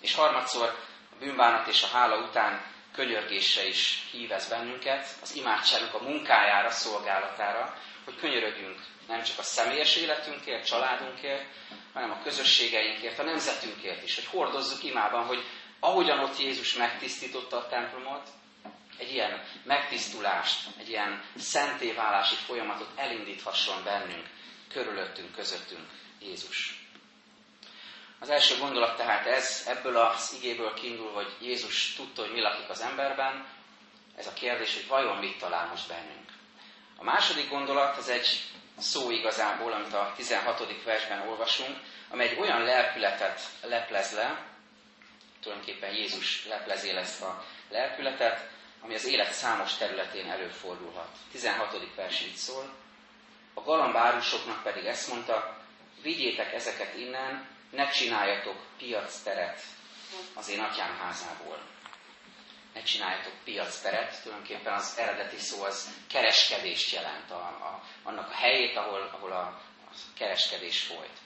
És 0.00 0.14
harmadszor 0.14 0.68
a 1.12 1.16
bűnbánat 1.18 1.66
és 1.66 1.82
a 1.82 1.86
hála 1.86 2.16
után 2.16 2.64
könyörgésre 2.92 3.66
is 3.66 4.08
hívez 4.10 4.48
bennünket, 4.48 5.08
az 5.22 5.34
imádságunk 5.34 5.94
a 5.94 6.02
munkájára, 6.02 6.70
szolgálatára, 6.70 7.76
hogy 8.04 8.16
könyörögjünk 8.16 8.78
nem 9.08 9.22
csak 9.22 9.38
a 9.38 9.42
személyes 9.42 9.96
életünkért, 9.96 10.66
családunkért, 10.66 11.44
hanem 11.92 12.10
a 12.10 12.22
közösségeinkért, 12.22 13.18
a 13.18 13.22
nemzetünkért 13.22 14.02
is, 14.02 14.14
hogy 14.14 14.24
hordozzuk 14.24 14.84
imában, 14.84 15.24
hogy 15.24 15.44
ahogyan 15.80 16.18
ott 16.18 16.38
Jézus 16.38 16.74
megtisztította 16.74 17.56
a 17.56 17.66
templomot, 17.66 18.28
egy 18.98 19.12
ilyen 19.12 19.44
megtisztulást, 19.64 20.68
egy 20.78 20.88
ilyen 20.88 21.22
szentéválási 21.36 22.34
folyamatot 22.34 22.90
elindíthasson 22.96 23.84
bennünk, 23.84 24.26
körülöttünk, 24.72 25.34
közöttünk 25.34 25.88
Jézus. 26.20 26.84
Az 28.20 28.28
első 28.28 28.58
gondolat 28.58 28.96
tehát 28.96 29.26
ez, 29.26 29.64
ebből 29.66 29.96
az 29.96 30.34
igéből 30.38 30.74
kiindul, 30.74 31.12
hogy 31.12 31.36
Jézus 31.40 31.94
tudta, 31.94 32.22
hogy 32.22 32.32
mi 32.32 32.40
lakik 32.40 32.68
az 32.68 32.80
emberben, 32.80 33.46
ez 34.16 34.26
a 34.26 34.32
kérdés, 34.32 34.74
hogy 34.74 34.86
vajon 34.86 35.16
mit 35.16 35.38
talál 35.38 35.66
most 35.66 35.88
bennünk. 35.88 36.30
A 36.96 37.04
második 37.04 37.48
gondolat, 37.48 37.96
az 37.96 38.08
egy 38.08 38.42
szó 38.78 39.10
igazából, 39.10 39.72
amit 39.72 39.94
a 39.94 40.12
16. 40.16 40.82
versben 40.84 41.28
olvasunk, 41.28 41.78
amely 42.10 42.28
egy 42.28 42.38
olyan 42.38 42.62
lelkületet 42.62 43.40
leplez 43.62 44.12
le, 44.12 44.46
tulajdonképpen 45.40 45.94
Jézus 45.94 46.46
leplezél 46.46 46.96
ezt 46.98 47.22
a 47.22 47.44
lelkületet, 47.68 48.48
ami 48.80 48.94
az 48.94 49.04
élet 49.04 49.32
számos 49.32 49.76
területén 49.76 50.30
előfordulhat. 50.30 51.08
16. 51.30 51.94
vers 51.94 52.20
így 52.20 52.34
szól. 52.34 52.74
A 53.54 53.60
galambárusoknak 53.60 54.62
pedig 54.62 54.84
ezt 54.84 55.08
mondta, 55.08 55.56
vigyétek 56.02 56.52
ezeket 56.52 56.94
innen, 56.94 57.48
ne 57.70 57.88
csináljatok 57.88 58.56
piac 58.78 59.22
teret 59.22 59.62
az 60.34 60.48
én 60.48 60.60
atyám 60.60 60.96
házából. 60.96 61.58
Ne 62.74 62.82
csináljatok 62.82 63.32
piac 63.44 63.80
teret, 63.80 64.22
tulajdonképpen 64.22 64.72
az 64.72 64.98
eredeti 64.98 65.38
szó 65.38 65.62
az 65.62 65.88
kereskedést 66.08 66.92
jelent, 66.92 67.30
a, 67.30 67.34
a, 67.34 67.82
annak 68.02 68.30
a 68.30 68.34
helyét, 68.34 68.76
ahol, 68.76 69.10
ahol 69.12 69.32
a, 69.32 69.40
a 69.40 69.90
kereskedés 70.18 70.80
folyt. 70.82 71.18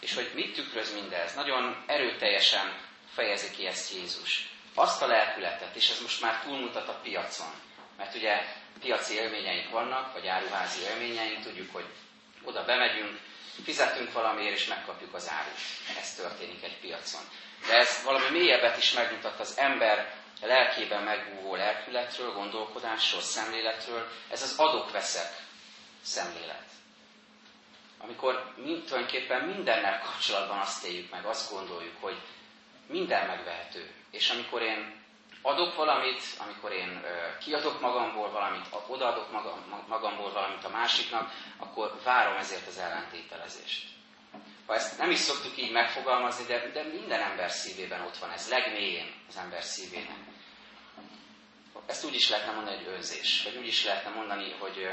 És 0.00 0.14
hogy 0.14 0.30
mit 0.34 0.54
tükröz 0.54 0.92
mindez? 0.94 1.34
Nagyon 1.34 1.84
erőteljesen 1.86 2.76
fejezi 3.14 3.50
ki 3.50 3.66
ezt 3.66 3.94
Jézus. 3.94 4.57
Azt 4.78 5.02
a 5.02 5.06
lelkületet, 5.06 5.76
és 5.76 5.90
ez 5.90 6.00
most 6.00 6.20
már 6.20 6.42
túlmutat 6.42 6.88
a 6.88 6.98
piacon. 7.02 7.52
Mert 7.96 8.14
ugye 8.14 8.44
piaci 8.80 9.14
élményeink 9.14 9.70
vannak, 9.70 10.12
vagy 10.12 10.26
áruházi 10.26 10.80
élményeink, 10.80 11.42
tudjuk, 11.42 11.72
hogy 11.72 11.84
oda 12.44 12.64
bemegyünk, 12.64 13.18
fizetünk 13.64 14.12
valamiért, 14.12 14.54
és 14.56 14.66
megkapjuk 14.66 15.14
az 15.14 15.30
árut. 15.30 15.58
Ez 16.00 16.14
történik 16.14 16.62
egy 16.64 16.78
piacon. 16.80 17.20
De 17.66 17.74
ez 17.76 18.02
valami 18.04 18.28
mélyebbet 18.38 18.76
is 18.76 18.92
megmutat 18.92 19.40
az 19.40 19.58
ember 19.58 20.14
lelkében 20.40 21.02
megúvó 21.02 21.54
lelkületről, 21.54 22.32
gondolkodásról, 22.32 23.20
szemléletről. 23.20 24.08
Ez 24.30 24.42
az 24.42 24.54
adok-veszek 24.58 25.32
szemlélet. 26.02 26.66
Amikor 27.98 28.52
mind, 28.56 28.84
tulajdonképpen 28.84 29.40
mindennel 29.44 30.00
kapcsolatban 30.00 30.58
azt 30.58 30.84
éljük 30.84 31.10
meg, 31.10 31.24
azt 31.24 31.50
gondoljuk, 31.50 31.96
hogy 32.00 32.16
minden 32.88 33.26
megvehető. 33.26 33.90
És 34.10 34.30
amikor 34.30 34.62
én 34.62 34.98
adok 35.42 35.74
valamit, 35.74 36.22
amikor 36.38 36.72
én 36.72 37.04
kiadok 37.40 37.80
magamból 37.80 38.30
valamit, 38.30 38.66
odaadok 38.86 39.32
magam, 39.32 39.84
magamból 39.88 40.32
valamit 40.32 40.64
a 40.64 40.68
másiknak, 40.68 41.30
akkor 41.56 42.00
várom 42.04 42.36
ezért 42.36 42.66
az 42.66 42.78
ellentételezést. 42.78 43.88
Ha 44.66 44.74
ezt 44.74 44.98
nem 44.98 45.10
is 45.10 45.18
szoktuk 45.18 45.58
így 45.58 45.72
megfogalmazni, 45.72 46.44
de, 46.44 46.70
de 46.72 46.82
minden 46.82 47.20
ember 47.20 47.50
szívében 47.50 48.00
ott 48.00 48.16
van 48.16 48.30
ez, 48.30 48.48
legmélyén 48.48 49.14
az 49.28 49.36
ember 49.36 49.62
szívében. 49.62 50.26
Ezt 51.86 52.04
úgy 52.04 52.14
is 52.14 52.28
lehetne 52.30 52.52
mondani, 52.52 52.76
hogy 52.76 52.92
önzés, 52.94 53.42
vagy 53.42 53.56
úgy 53.56 53.66
is 53.66 53.84
lehetne 53.84 54.10
mondani, 54.10 54.52
hogy, 54.58 54.92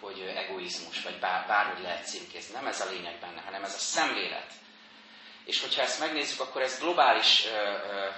hogy 0.00 0.20
egoizmus, 0.20 1.02
vagy 1.02 1.18
bár, 1.18 1.46
bárhogy 1.46 1.82
lehet 1.82 2.06
címkézni. 2.06 2.54
Nem 2.54 2.66
ez 2.66 2.80
a 2.80 2.90
lényeg 2.90 3.18
benne, 3.20 3.40
hanem 3.40 3.64
ez 3.64 3.74
a 3.74 3.78
szemlélet. 3.78 4.52
És 5.44 5.60
hogyha 5.60 5.82
ezt 5.82 6.00
megnézzük, 6.00 6.40
akkor 6.40 6.62
ez 6.62 6.78
globális 6.78 7.46
ö, 7.46 7.50
ö, 7.50 8.08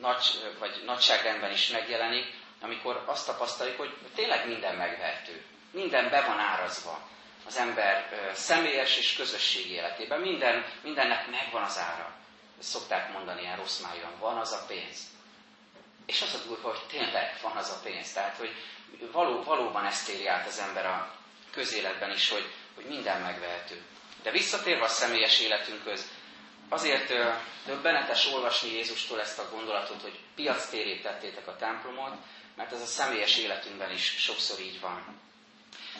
nagy, 0.00 0.54
vagy 0.58 0.82
nagyságrendben 0.84 1.52
is 1.52 1.68
megjelenik, 1.68 2.34
amikor 2.60 3.02
azt 3.06 3.26
tapasztaljuk, 3.26 3.76
hogy 3.76 3.94
tényleg 4.14 4.46
minden 4.46 4.74
megvehető. 4.74 5.44
Minden 5.70 6.10
be 6.10 6.20
van 6.20 6.38
árazva 6.38 7.08
az 7.46 7.56
ember 7.56 8.08
ö, 8.12 8.34
személyes 8.34 8.98
és 8.98 9.16
közösségi 9.16 9.72
életében. 9.72 10.20
Minden, 10.20 10.64
mindennek 10.82 11.30
megvan 11.30 11.62
az 11.62 11.78
ára. 11.78 12.14
Ezt 12.58 12.68
szokták 12.70 13.12
mondani 13.12 13.40
ilyen 13.40 13.56
rossz 13.56 13.80
májon, 13.80 14.18
van 14.18 14.38
az 14.38 14.52
a 14.52 14.64
pénz. 14.66 14.98
És 16.06 16.22
az 16.22 16.34
a 16.34 16.46
durva, 16.46 16.68
hogy 16.68 16.86
tényleg 16.86 17.38
van 17.42 17.56
az 17.56 17.70
a 17.70 17.80
pénz. 17.82 18.12
Tehát, 18.12 18.36
hogy 18.36 18.54
való, 19.12 19.42
valóban 19.42 19.84
ezt 19.84 20.08
éri 20.08 20.26
át 20.26 20.46
az 20.46 20.58
ember 20.58 20.86
a 20.86 21.14
közéletben 21.50 22.10
is, 22.10 22.30
hogy, 22.30 22.52
hogy 22.74 22.84
minden 22.84 23.20
megvehető. 23.20 23.82
De 24.22 24.30
visszatérve 24.30 24.84
a 24.84 24.88
személyes 24.88 25.40
életünkhöz, 25.40 26.10
azért 26.72 27.12
döbbenetes 27.66 28.26
olvasni 28.26 28.72
Jézustól 28.72 29.20
ezt 29.20 29.38
a 29.38 29.48
gondolatot, 29.50 30.02
hogy 30.02 30.18
piac 30.34 30.68
térét 30.68 31.02
tettétek 31.02 31.48
a 31.48 31.56
templomot, 31.56 32.14
mert 32.56 32.72
ez 32.72 32.80
a 32.80 32.86
személyes 32.86 33.36
életünkben 33.36 33.92
is 33.92 34.04
sokszor 34.04 34.60
így 34.60 34.80
van. 34.80 35.20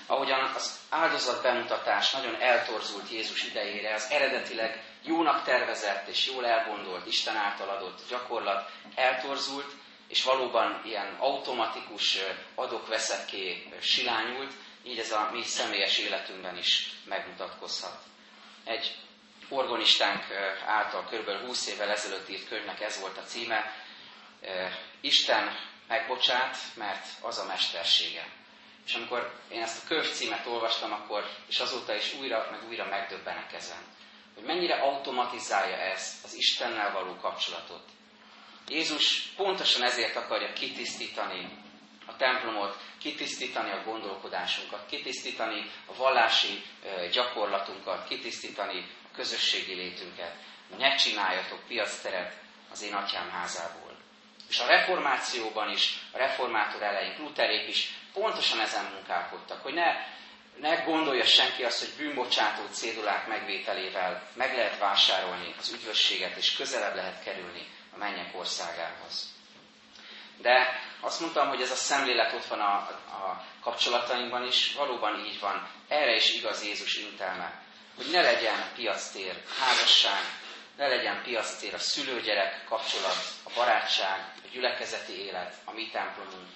Ahogyan 0.07 0.52
az 0.55 0.79
áldozat 0.91 1.43
bemutatás 1.43 2.11
nagyon 2.11 2.41
eltorzult 2.41 3.11
Jézus 3.11 3.45
idejére, 3.45 3.95
az 3.95 4.07
eredetileg 4.11 4.85
jónak 5.02 5.45
tervezett 5.45 6.09
és 6.09 6.26
jól 6.26 6.47
elgondolt, 6.47 7.07
Isten 7.07 7.37
által 7.37 7.69
adott 7.69 8.00
gyakorlat 8.09 8.71
eltorzult, 8.95 9.73
és 10.09 10.25
valóban 10.25 10.83
ilyen 10.85 11.17
automatikus 11.19 12.19
adok-veszekké 12.55 13.69
silányult, 13.81 14.52
így 14.85 14.99
ez 14.99 15.12
a 15.12 15.31
mi 15.33 15.43
személyes 15.43 15.99
életünkben 15.99 16.57
is 16.57 16.93
megmutatkozhat. 17.05 17.99
Egy 18.64 18.97
orgonistánk 19.52 20.25
által 20.66 21.04
kb. 21.11 21.47
20 21.47 21.66
évvel 21.66 21.90
ezelőtt 21.90 22.28
írt 22.28 22.49
könyvnek 22.49 22.80
ez 22.80 23.00
volt 23.00 23.18
a 23.18 23.23
címe. 23.23 23.75
Isten 25.00 25.59
megbocsát, 25.88 26.56
mert 26.75 27.06
az 27.21 27.38
a 27.38 27.44
mestersége. 27.44 28.26
És 28.87 28.94
amikor 28.94 29.32
én 29.49 29.62
ezt 29.62 29.85
a 29.85 29.87
könyvcímet 29.88 30.47
olvastam, 30.47 30.92
akkor, 30.92 31.28
és 31.49 31.59
azóta 31.61 31.94
is 31.94 32.14
újra, 32.14 32.49
meg 32.50 32.68
újra 32.68 32.85
megdöbbenek 32.85 33.52
ezen, 33.52 33.82
hogy 34.35 34.44
mennyire 34.44 34.75
automatizálja 34.75 35.76
ez 35.76 36.21
az 36.25 36.35
Istennel 36.35 36.92
való 36.92 37.16
kapcsolatot. 37.16 37.82
Jézus 38.68 39.21
pontosan 39.37 39.82
ezért 39.82 40.16
akarja 40.16 40.52
kitisztítani 40.52 41.49
a 42.06 42.16
templomot, 42.16 42.76
kitisztítani 42.99 43.71
a 43.71 43.82
gondolkodásunkat, 43.85 44.87
kitisztítani 44.87 45.71
a 45.87 45.94
vallási 45.94 46.62
gyakorlatunkat, 47.12 48.09
kitisztítani 48.09 48.90
közösségi 49.14 49.75
létünket. 49.75 50.35
Ne 50.78 50.95
csináljatok 50.95 51.66
piacteret 51.66 52.35
az 52.73 52.83
én 52.83 52.95
atyám 52.95 53.31
házából. 53.31 53.97
És 54.49 54.61
a 54.61 54.66
reformációban 54.66 55.71
is, 55.71 55.99
a 56.12 56.19
reformátor 56.19 56.83
elején, 56.83 57.16
Lutherék 57.19 57.69
is 57.69 57.95
pontosan 58.12 58.61
ezen 58.61 58.85
munkálkodtak, 58.85 59.62
hogy 59.62 59.75
ne, 59.75 60.07
ne 60.61 60.75
gondolja 60.75 61.25
senki 61.25 61.64
azt, 61.64 61.81
hogy 61.81 61.95
bűnbocsátó 61.97 62.62
cédulák 62.71 63.26
megvételével 63.26 64.28
meg 64.35 64.57
lehet 64.57 64.78
vásárolni 64.78 65.54
az 65.59 65.73
üdvösséget, 65.73 66.37
és 66.37 66.57
közelebb 66.57 66.95
lehet 66.95 67.23
kerülni 67.23 67.66
a 67.95 67.97
mennyek 67.97 68.38
országához. 68.38 69.35
De 70.37 70.81
azt 71.00 71.21
mondtam, 71.21 71.49
hogy 71.49 71.61
ez 71.61 71.71
a 71.71 71.75
szemlélet 71.75 72.33
ott 72.33 72.45
van 72.45 72.61
a, 72.61 72.75
a 73.07 73.45
kapcsolatainkban 73.61 74.47
is, 74.47 74.75
valóban 74.75 75.25
így 75.25 75.40
van. 75.40 75.69
Erre 75.88 76.14
is 76.14 76.35
igaz 76.35 76.64
Jézus 76.64 76.97
intelme, 76.97 77.62
hogy 77.96 78.11
ne 78.11 78.20
legyen 78.20 78.72
piactér 78.75 79.42
házasság, 79.61 80.22
ne 80.76 80.88
legyen 80.88 81.22
piactér 81.22 81.75
a 81.75 81.78
szülőgyerek 81.78 82.64
kapcsolat, 82.64 83.25
a 83.42 83.50
barátság, 83.54 84.32
a 84.44 84.49
gyülekezeti 84.52 85.12
élet, 85.12 85.54
a 85.64 85.72
mi 85.72 85.88
templomunk. 85.92 86.49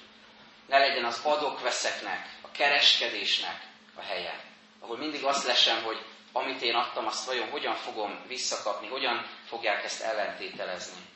Ne 0.67 0.79
legyen 0.79 1.05
az 1.05 1.21
adok-veszeknek, 1.23 2.29
a 2.41 2.51
kereskedésnek 2.51 3.63
a 3.95 4.03
helye, 4.03 4.41
ahol 4.81 4.97
mindig 4.97 5.25
azt 5.25 5.47
lesem, 5.47 5.83
hogy 5.83 6.05
amit 6.33 6.63
én 6.63 6.75
adtam, 6.75 7.07
azt 7.07 7.27
vajon 7.27 7.49
hogyan 7.51 7.75
fogom 7.75 8.25
visszakapni, 8.27 8.87
hogyan 8.87 9.27
fogják 9.49 9.85
ezt 9.85 10.03
ellentételezni 10.03 11.15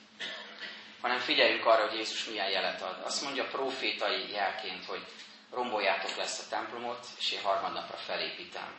hanem 1.00 1.18
figyeljünk 1.18 1.66
arra, 1.66 1.88
hogy 1.88 1.98
Jézus 1.98 2.24
milyen 2.24 2.50
jelet 2.50 2.82
ad. 2.82 3.02
Azt 3.04 3.22
mondja 3.22 3.44
profétai 3.44 4.30
jelként, 4.30 4.84
hogy 4.84 5.06
romboljátok 5.50 6.16
le 6.16 6.22
ezt 6.22 6.40
a 6.40 6.48
templomot, 6.48 7.06
és 7.18 7.32
én 7.32 7.42
harmadnapra 7.42 7.96
felépítem. 7.96 8.74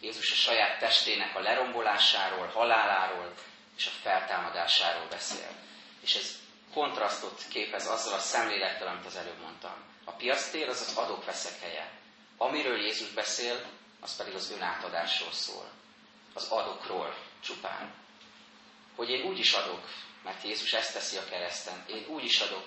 Jézus 0.00 0.30
a 0.30 0.34
saját 0.34 0.78
testének 0.78 1.36
a 1.36 1.40
lerombolásáról, 1.40 2.46
haláláról 2.46 3.34
és 3.76 3.86
a 3.86 4.00
feltámadásáról 4.02 5.08
beszél. 5.08 5.50
És 6.00 6.14
ez 6.14 6.38
kontrasztot 6.72 7.42
képez 7.50 7.86
azzal 7.86 8.14
a 8.14 8.18
szemlélettel, 8.18 8.86
amit 8.88 9.06
az 9.06 9.16
előbb 9.16 9.40
mondtam. 9.40 9.84
A 10.04 10.12
piactér 10.12 10.68
az 10.68 10.80
az 10.80 10.96
adok-veszek 10.96 11.60
helye. 11.60 11.90
Amiről 12.36 12.80
Jézus 12.80 13.08
beszél, 13.08 13.66
az 14.00 14.16
pedig 14.16 14.34
az 14.34 14.50
önátadásról 14.50 15.32
szól. 15.32 15.70
Az 16.34 16.48
adokról 16.48 17.14
csupán. 17.40 17.94
Hogy 18.96 19.10
én 19.10 19.26
úgy 19.26 19.38
is 19.38 19.52
adok, 19.52 19.88
mert 20.24 20.42
Jézus 20.42 20.72
ezt 20.72 20.92
teszi 20.92 21.16
a 21.16 21.24
kereszten. 21.24 21.84
Én 21.88 22.06
úgy 22.08 22.24
is 22.24 22.40
adok, 22.40 22.66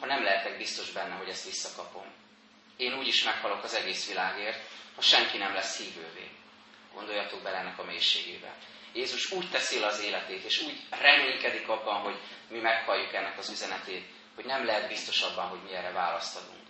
ha 0.00 0.06
nem 0.06 0.22
lehetek 0.22 0.56
biztos 0.56 0.90
benne, 0.90 1.14
hogy 1.14 1.28
ezt 1.28 1.44
visszakapom. 1.44 2.12
Én 2.76 2.98
úgy 2.98 3.06
is 3.06 3.24
meghalok 3.24 3.64
az 3.64 3.74
egész 3.74 4.08
világért, 4.08 4.68
ha 4.94 5.00
senki 5.00 5.36
nem 5.38 5.54
lesz 5.54 5.78
hívővé. 5.78 6.30
Gondoljatok 6.94 7.42
bele 7.42 7.56
ennek 7.56 7.78
a 7.78 7.84
mélységébe. 7.84 8.54
Jézus 8.92 9.30
úgy 9.30 9.50
teszi 9.50 9.78
az 9.78 10.00
életét, 10.00 10.44
és 10.44 10.62
úgy 10.62 10.80
reménykedik 10.90 11.68
abban, 11.68 12.00
hogy 12.00 12.20
mi 12.48 12.58
meghalljuk 12.58 13.12
ennek 13.12 13.38
az 13.38 13.50
üzenetét, 13.50 14.06
hogy 14.34 14.44
nem 14.44 14.64
lehet 14.64 14.88
biztos 14.88 15.22
abban, 15.22 15.48
hogy 15.48 15.62
mi 15.62 15.74
erre 15.74 15.92
választ 15.92 16.36
adunk. 16.36 16.62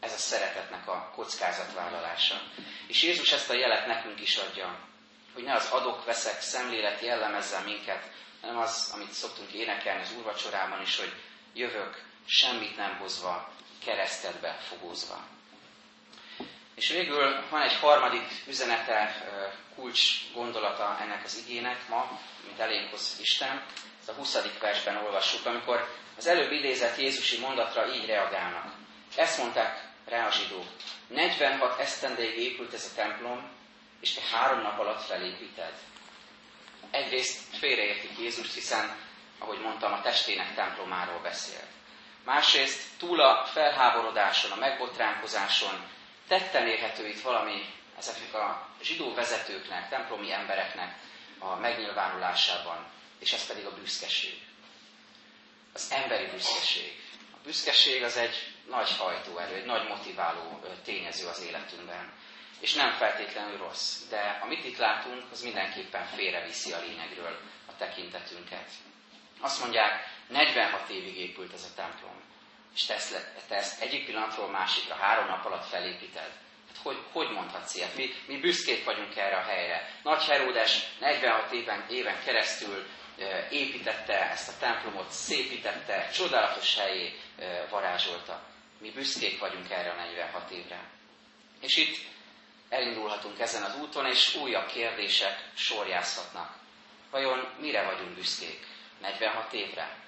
Ez 0.00 0.12
a 0.12 0.16
szeretetnek 0.16 0.88
a 0.88 1.12
kockázatvállalása. 1.14 2.42
És 2.86 3.02
Jézus 3.02 3.32
ezt 3.32 3.50
a 3.50 3.54
jelet 3.54 3.86
nekünk 3.86 4.20
is 4.20 4.36
adja, 4.36 4.88
hogy 5.34 5.42
ne 5.42 5.54
az 5.54 5.70
adok-veszek 5.70 6.40
szemlélet 6.40 7.00
jellemezze 7.00 7.60
minket, 7.60 8.10
hanem 8.40 8.58
az, 8.58 8.90
amit 8.94 9.12
szoktunk 9.12 9.52
énekelni 9.52 10.02
az 10.02 10.14
úrvacsorában 10.16 10.82
is, 10.82 10.96
hogy 10.96 11.12
jövök 11.54 12.02
semmit 12.26 12.76
nem 12.76 12.96
hozva, 12.96 13.52
keresztedbe 13.84 14.52
fogózva. 14.52 15.26
És 16.80 16.88
végül 16.88 17.44
van 17.50 17.62
egy 17.62 17.74
harmadik 17.74 18.26
üzenete, 18.46 19.24
kulcs 19.74 20.32
gondolata 20.34 20.98
ennek 21.00 21.24
az 21.24 21.44
igének 21.46 21.88
ma, 21.88 22.18
mint 22.46 22.58
elénk 22.58 22.90
hoz 22.90 23.16
Isten. 23.20 23.62
Ez 24.02 24.08
a 24.08 24.12
20. 24.12 24.58
versben 24.60 24.96
olvassuk, 24.96 25.46
amikor 25.46 25.88
az 26.16 26.26
előbb 26.26 26.52
idézett 26.52 26.98
Jézusi 26.98 27.38
mondatra 27.38 27.94
így 27.94 28.06
reagálnak. 28.06 28.72
Ezt 29.16 29.38
mondták 29.38 29.88
rá 30.08 30.26
a 30.26 30.30
zsidók. 30.30 30.66
46 31.06 31.80
esztendeig 31.80 32.38
épült 32.38 32.74
ez 32.74 32.90
a 32.92 32.94
templom, 32.94 33.50
és 34.00 34.12
te 34.12 34.20
három 34.32 34.60
nap 34.60 34.78
alatt 34.78 35.02
felépíted 35.02 35.72
egyrészt 36.90 37.56
félreértik 37.56 38.18
Jézust, 38.18 38.54
hiszen, 38.54 38.96
ahogy 39.38 39.60
mondtam, 39.60 39.92
a 39.92 40.00
testének 40.00 40.54
templomáról 40.54 41.20
beszélt. 41.22 41.68
Másrészt 42.24 42.82
túl 42.98 43.20
a 43.20 43.44
felháborodáson, 43.44 44.50
a 44.50 44.56
megbotránkozáson 44.56 45.98
tetten 46.30 46.66
érhető 46.66 47.08
itt 47.08 47.20
valami 47.20 47.74
ezeknek 47.98 48.34
a 48.34 48.68
zsidó 48.82 49.14
vezetőknek, 49.14 49.88
templomi 49.88 50.32
embereknek 50.32 50.98
a 51.38 51.54
megnyilvánulásában, 51.54 52.86
és 53.18 53.32
ez 53.32 53.46
pedig 53.46 53.66
a 53.66 53.74
büszkeség. 53.74 54.38
Az 55.72 55.90
emberi 55.92 56.26
büszkeség. 56.26 56.92
A 57.32 57.36
büszkeség 57.44 58.02
az 58.02 58.16
egy 58.16 58.52
nagy 58.68 58.96
hajtóerő, 58.96 59.54
egy 59.54 59.64
nagy 59.64 59.88
motiváló 59.88 60.60
tényező 60.84 61.26
az 61.26 61.40
életünkben 61.42 62.12
és 62.60 62.74
nem 62.74 62.90
feltétlenül 62.92 63.58
rossz. 63.58 63.96
De 64.08 64.38
amit 64.42 64.64
itt 64.64 64.76
látunk, 64.76 65.22
az 65.32 65.42
mindenképpen 65.42 66.04
félreviszi 66.06 66.72
a 66.72 66.80
lényegről 66.80 67.38
a 67.66 67.76
tekintetünket. 67.78 68.70
Azt 69.40 69.60
mondják, 69.60 70.06
46 70.28 70.88
évig 70.88 71.16
épült 71.16 71.52
ez 71.52 71.62
a 71.70 71.74
templom, 71.74 72.20
és 72.74 72.84
te 72.84 72.94
ezt, 72.94 73.30
te 73.48 73.56
ezt 73.56 73.80
egyik 73.82 74.04
pillanatról 74.04 74.50
másikra, 74.50 74.94
három 74.94 75.26
nap 75.26 75.44
alatt 75.44 75.68
felépíted. 75.68 76.30
Hát 76.68 76.82
hogy, 76.82 76.98
hogy 77.12 77.30
mondhatsz 77.30 77.74
ilyet? 77.74 77.96
Mi, 77.96 78.10
mi 78.26 78.36
büszkék 78.36 78.84
vagyunk 78.84 79.16
erre 79.16 79.36
a 79.36 79.42
helyre. 79.42 79.90
Nagy 80.02 80.24
Heródes 80.24 80.78
46 80.98 81.52
éven, 81.52 81.86
éven 81.90 82.22
keresztül 82.24 82.86
építette 83.50 84.30
ezt 84.30 84.48
a 84.48 84.52
templomot, 84.58 85.10
szépítette, 85.10 86.10
csodálatos 86.14 86.76
helyé 86.78 87.18
varázsolta. 87.70 88.42
Mi 88.78 88.90
büszkék 88.90 89.38
vagyunk 89.38 89.70
erre 89.70 89.90
a 89.90 89.94
46 89.94 90.50
évre. 90.50 90.80
És 91.60 91.76
itt 91.76 91.96
elindulhatunk 92.68 93.38
ezen 93.38 93.62
az 93.62 93.76
úton, 93.76 94.06
és 94.06 94.34
újabb 94.34 94.66
kérdések 94.66 95.50
sorjázhatnak. 95.54 96.58
Vajon 97.10 97.48
mire 97.58 97.82
vagyunk 97.82 98.14
büszkék? 98.14 98.66
46 99.00 99.52
évre? 99.52 99.99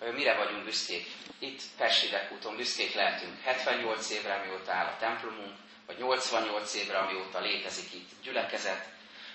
Mire 0.00 0.36
vagyunk 0.36 0.64
büszkék? 0.64 1.06
Itt 1.38 1.62
Pessidek 1.76 2.32
úton 2.32 2.56
büszkék 2.56 2.94
lehetünk 2.94 3.40
78 3.42 4.10
évre, 4.10 4.42
mióta 4.44 4.72
áll 4.72 4.86
a 4.86 4.96
templomunk, 4.98 5.56
vagy 5.86 5.98
88 5.98 6.74
évre, 6.74 6.98
amióta 6.98 7.40
létezik 7.40 7.92
itt 7.94 8.08
gyülekezet. 8.22 8.84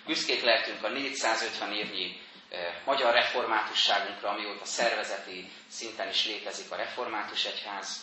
Büszkék 0.06 0.44
lehetünk 0.44 0.84
a 0.84 0.90
450 0.90 1.72
évnyi 1.74 2.22
magyar 2.86 3.14
reformátusságunkra, 3.14 4.30
amióta 4.30 4.66
szervezeti 4.66 5.52
szinten 5.68 6.10
is 6.10 6.26
létezik 6.26 6.72
a 6.72 6.76
református 6.76 7.46
egyház. 7.46 8.00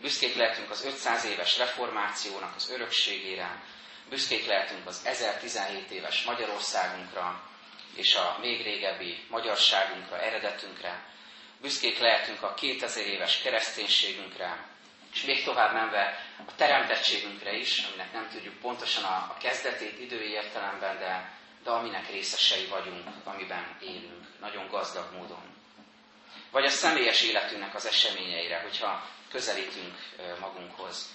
Büszkék 0.00 0.34
lehetünk 0.34 0.70
az 0.70 0.84
500 0.84 1.24
éves 1.24 1.58
reformációnak 1.58 2.54
az 2.56 2.70
örökségére, 2.70 3.62
büszkék 4.08 4.46
lehetünk 4.46 4.86
az 4.86 5.00
1017 5.04 5.90
éves 5.90 6.24
Magyarországunkra, 6.24 7.42
és 7.94 8.14
a 8.14 8.38
még 8.40 8.62
régebbi 8.62 9.24
magyarságunkra, 9.30 10.20
eredetünkre. 10.20 11.14
Büszkék 11.60 11.98
lehetünk 11.98 12.42
a 12.42 12.54
2000 12.54 13.06
éves 13.06 13.42
kereszténységünkre, 13.42 14.66
és 15.12 15.24
még 15.24 15.44
tovább 15.44 15.72
menve 15.72 16.26
a 16.46 16.54
teremtettségünkre 16.56 17.52
is, 17.56 17.78
aminek 17.78 18.12
nem 18.12 18.28
tudjuk 18.28 18.54
pontosan 18.54 19.04
a, 19.04 19.36
kezdetét 19.40 20.00
idői 20.00 20.30
értelemben, 20.30 20.98
de, 20.98 21.32
de 21.64 21.70
aminek 21.70 22.10
részesei 22.10 22.66
vagyunk, 22.66 23.08
amiben 23.24 23.76
élünk, 23.80 24.26
nagyon 24.40 24.68
gazdag 24.68 25.12
módon. 25.12 25.54
Vagy 26.50 26.64
a 26.64 26.70
személyes 26.70 27.22
életünknek 27.22 27.74
az 27.74 27.86
eseményeire, 27.86 28.60
hogyha 28.60 29.08
közelítünk 29.30 29.94
magunkhoz. 30.40 31.14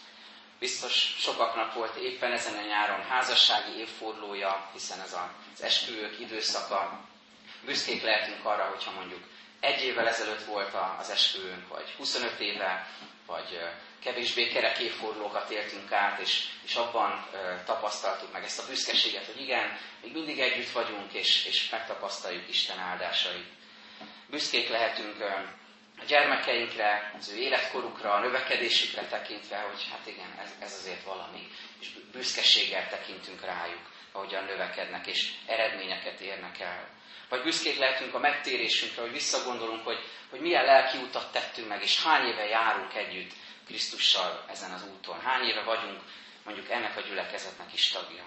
Biztos 0.60 1.15
sokaknak 1.19 1.73
volt 1.73 1.95
éppen 1.95 2.32
ezen 2.32 2.58
a 2.58 2.65
nyáron 2.65 3.04
házassági 3.04 3.77
évfordulója, 3.80 4.69
hiszen 4.73 4.99
ez 4.99 5.13
az 5.54 5.62
esküvők 5.62 6.19
időszaka. 6.19 6.99
Büszkék 7.65 8.04
lehetünk 8.04 8.45
arra, 8.45 8.63
hogyha 8.63 8.91
mondjuk 8.91 9.23
egy 9.62 9.84
évvel 9.84 10.08
ezelőtt 10.08 10.43
volt 10.43 10.76
az 11.00 11.10
esküvőnk, 11.10 11.67
vagy 11.67 11.93
25 11.97 12.39
éve, 12.39 12.88
vagy 13.26 13.60
kevésbé 14.04 14.47
kerek 14.47 14.80
évfordulókat 14.80 15.50
éltünk 15.50 15.91
át, 15.91 16.19
és, 16.19 16.47
és 16.63 16.76
abban 16.76 17.28
tapasztaltuk 17.65 18.32
meg 18.32 18.43
ezt 18.43 18.60
a 18.60 18.67
büszkeséget, 18.67 19.26
hogy 19.26 19.41
igen, 19.41 19.78
még 20.02 20.13
mindig 20.13 20.39
együtt 20.39 20.71
vagyunk, 20.71 21.13
és, 21.13 21.45
és 21.45 21.69
megtapasztaljuk 21.69 22.50
Isten 22.50 22.80
áldásait. 22.80 23.47
Büszkék 24.30 24.69
lehetünk 24.69 25.19
a 25.97 26.04
gyermekeinkre, 26.08 27.13
az 27.19 27.30
ő 27.30 27.38
életkorukra, 27.38 28.13
a 28.13 28.19
növekedésükre 28.19 29.08
tekintve, 29.08 29.58
hogy 29.58 29.88
hát 29.91 30.08
igen, 30.08 30.39
ez, 30.43 30.56
ez 30.60 30.74
azért 30.80 31.04
valami, 31.04 31.47
és 31.80 31.88
büszkeséggel 32.12 32.88
tekintünk 32.89 33.41
rájuk, 33.45 33.90
ahogyan 34.12 34.43
növekednek, 34.43 35.08
és 35.08 35.32
eredményeket 35.45 36.19
érnek 36.19 36.60
el. 36.60 36.88
Vagy 37.30 37.43
büszkék 37.43 37.78
lehetünk 37.78 38.13
a 38.13 38.19
megtérésünkre, 38.19 39.02
hogy 39.02 39.12
visszagondolunk, 39.12 39.84
hogy, 39.84 40.00
hogy 40.30 40.39
milyen 40.39 40.65
lelki 40.65 40.97
utat 40.97 41.32
tettünk 41.32 41.67
meg, 41.67 41.82
és 41.82 42.04
hány 42.04 42.28
éve 42.28 42.45
járunk 42.45 42.93
együtt 42.93 43.32
Krisztussal 43.65 44.45
ezen 44.50 44.71
az 44.71 44.86
úton. 44.95 45.19
Hány 45.19 45.47
éve 45.47 45.63
vagyunk 45.63 46.02
mondjuk 46.43 46.69
ennek 46.69 46.97
a 46.97 47.02
gyülekezetnek 47.02 47.74
is 47.74 47.89
tagja. 47.89 48.24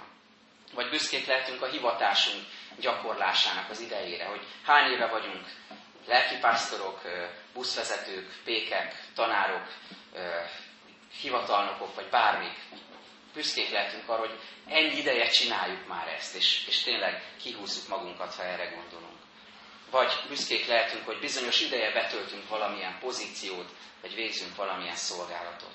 Vagy 0.72 0.90
büszkék 0.90 1.26
lehetünk 1.26 1.62
a 1.62 1.66
hivatásunk 1.66 2.44
gyakorlásának 2.78 3.70
az 3.70 3.80
idejére, 3.80 4.24
hogy 4.24 4.46
hány 4.64 4.90
éve 4.90 5.06
vagyunk 5.06 5.46
lelkipásztorok, 6.06 7.00
buszvezetők, 7.52 8.40
pékek, 8.44 9.04
tanárok, 9.14 9.72
hivatalnokok, 11.20 11.94
vagy 11.94 12.08
bármik. 12.08 12.58
Büszkék 13.34 13.70
lehetünk 13.70 14.08
arra, 14.08 14.20
hogy 14.20 14.38
ennyi 14.66 14.96
ideje 14.96 15.28
csináljuk 15.28 15.86
már 15.86 16.08
ezt, 16.08 16.34
és, 16.34 16.66
és 16.66 16.82
tényleg 16.82 17.22
kihúzzuk 17.42 17.88
magunkat, 17.88 18.34
ha 18.34 18.42
erre 18.42 18.64
gondolunk. 18.64 19.18
Vagy 19.90 20.12
büszkék 20.28 20.66
lehetünk, 20.66 21.04
hogy 21.04 21.18
bizonyos 21.18 21.60
ideje 21.60 21.92
betöltünk 21.92 22.48
valamilyen 22.48 22.98
pozíciót, 23.00 23.70
vagy 24.00 24.14
végzünk 24.14 24.56
valamilyen 24.56 24.96
szolgálatot. 24.96 25.74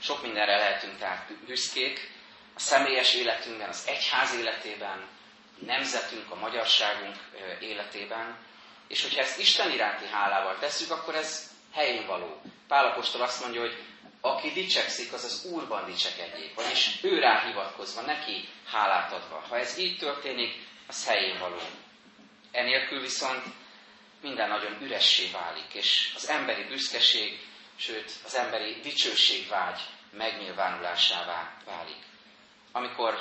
Sok 0.00 0.22
mindenre 0.22 0.56
lehetünk 0.56 0.98
tehát 0.98 1.32
büszkék, 1.46 2.10
a 2.54 2.58
személyes 2.60 3.14
életünkben, 3.14 3.68
az 3.68 3.86
egyház 3.86 4.34
életében, 4.34 5.08
nemzetünk, 5.58 6.30
a 6.30 6.34
magyarságunk 6.34 7.16
életében, 7.60 8.38
és 8.88 9.02
hogyha 9.02 9.20
ezt 9.20 9.38
Isten 9.38 9.70
iránti 9.70 10.06
hálával 10.06 10.58
tesszük, 10.58 10.90
akkor 10.90 11.14
ez 11.14 11.50
helyén 11.72 12.06
való. 12.06 12.40
Pálapostól 12.68 13.22
azt 13.22 13.42
mondja, 13.42 13.60
hogy 13.60 13.84
aki 14.26 14.50
dicsekszik, 14.50 15.12
az 15.12 15.24
az 15.24 15.44
Úrban 15.44 15.84
dicsekedjék, 15.84 16.54
vagyis 16.54 16.98
ő 17.02 17.18
rá 17.18 17.46
hivatkozva, 17.46 18.00
neki 18.00 18.48
hálát 18.66 19.12
adva. 19.12 19.44
Ha 19.48 19.58
ez 19.58 19.78
így 19.78 19.98
történik, 19.98 20.66
az 20.86 21.06
helyén 21.06 21.38
való. 21.38 21.60
Enélkül 22.52 23.00
viszont 23.00 23.42
minden 24.22 24.48
nagyon 24.48 24.82
üressé 24.82 25.30
válik, 25.30 25.74
és 25.74 26.12
az 26.14 26.28
emberi 26.28 26.64
büszkeség, 26.64 27.40
sőt 27.76 28.12
az 28.24 28.34
emberi 28.34 28.80
dicsőségvágy 28.82 29.80
megnyilvánulásává 30.10 31.56
válik. 31.64 32.04
Amikor 32.72 33.14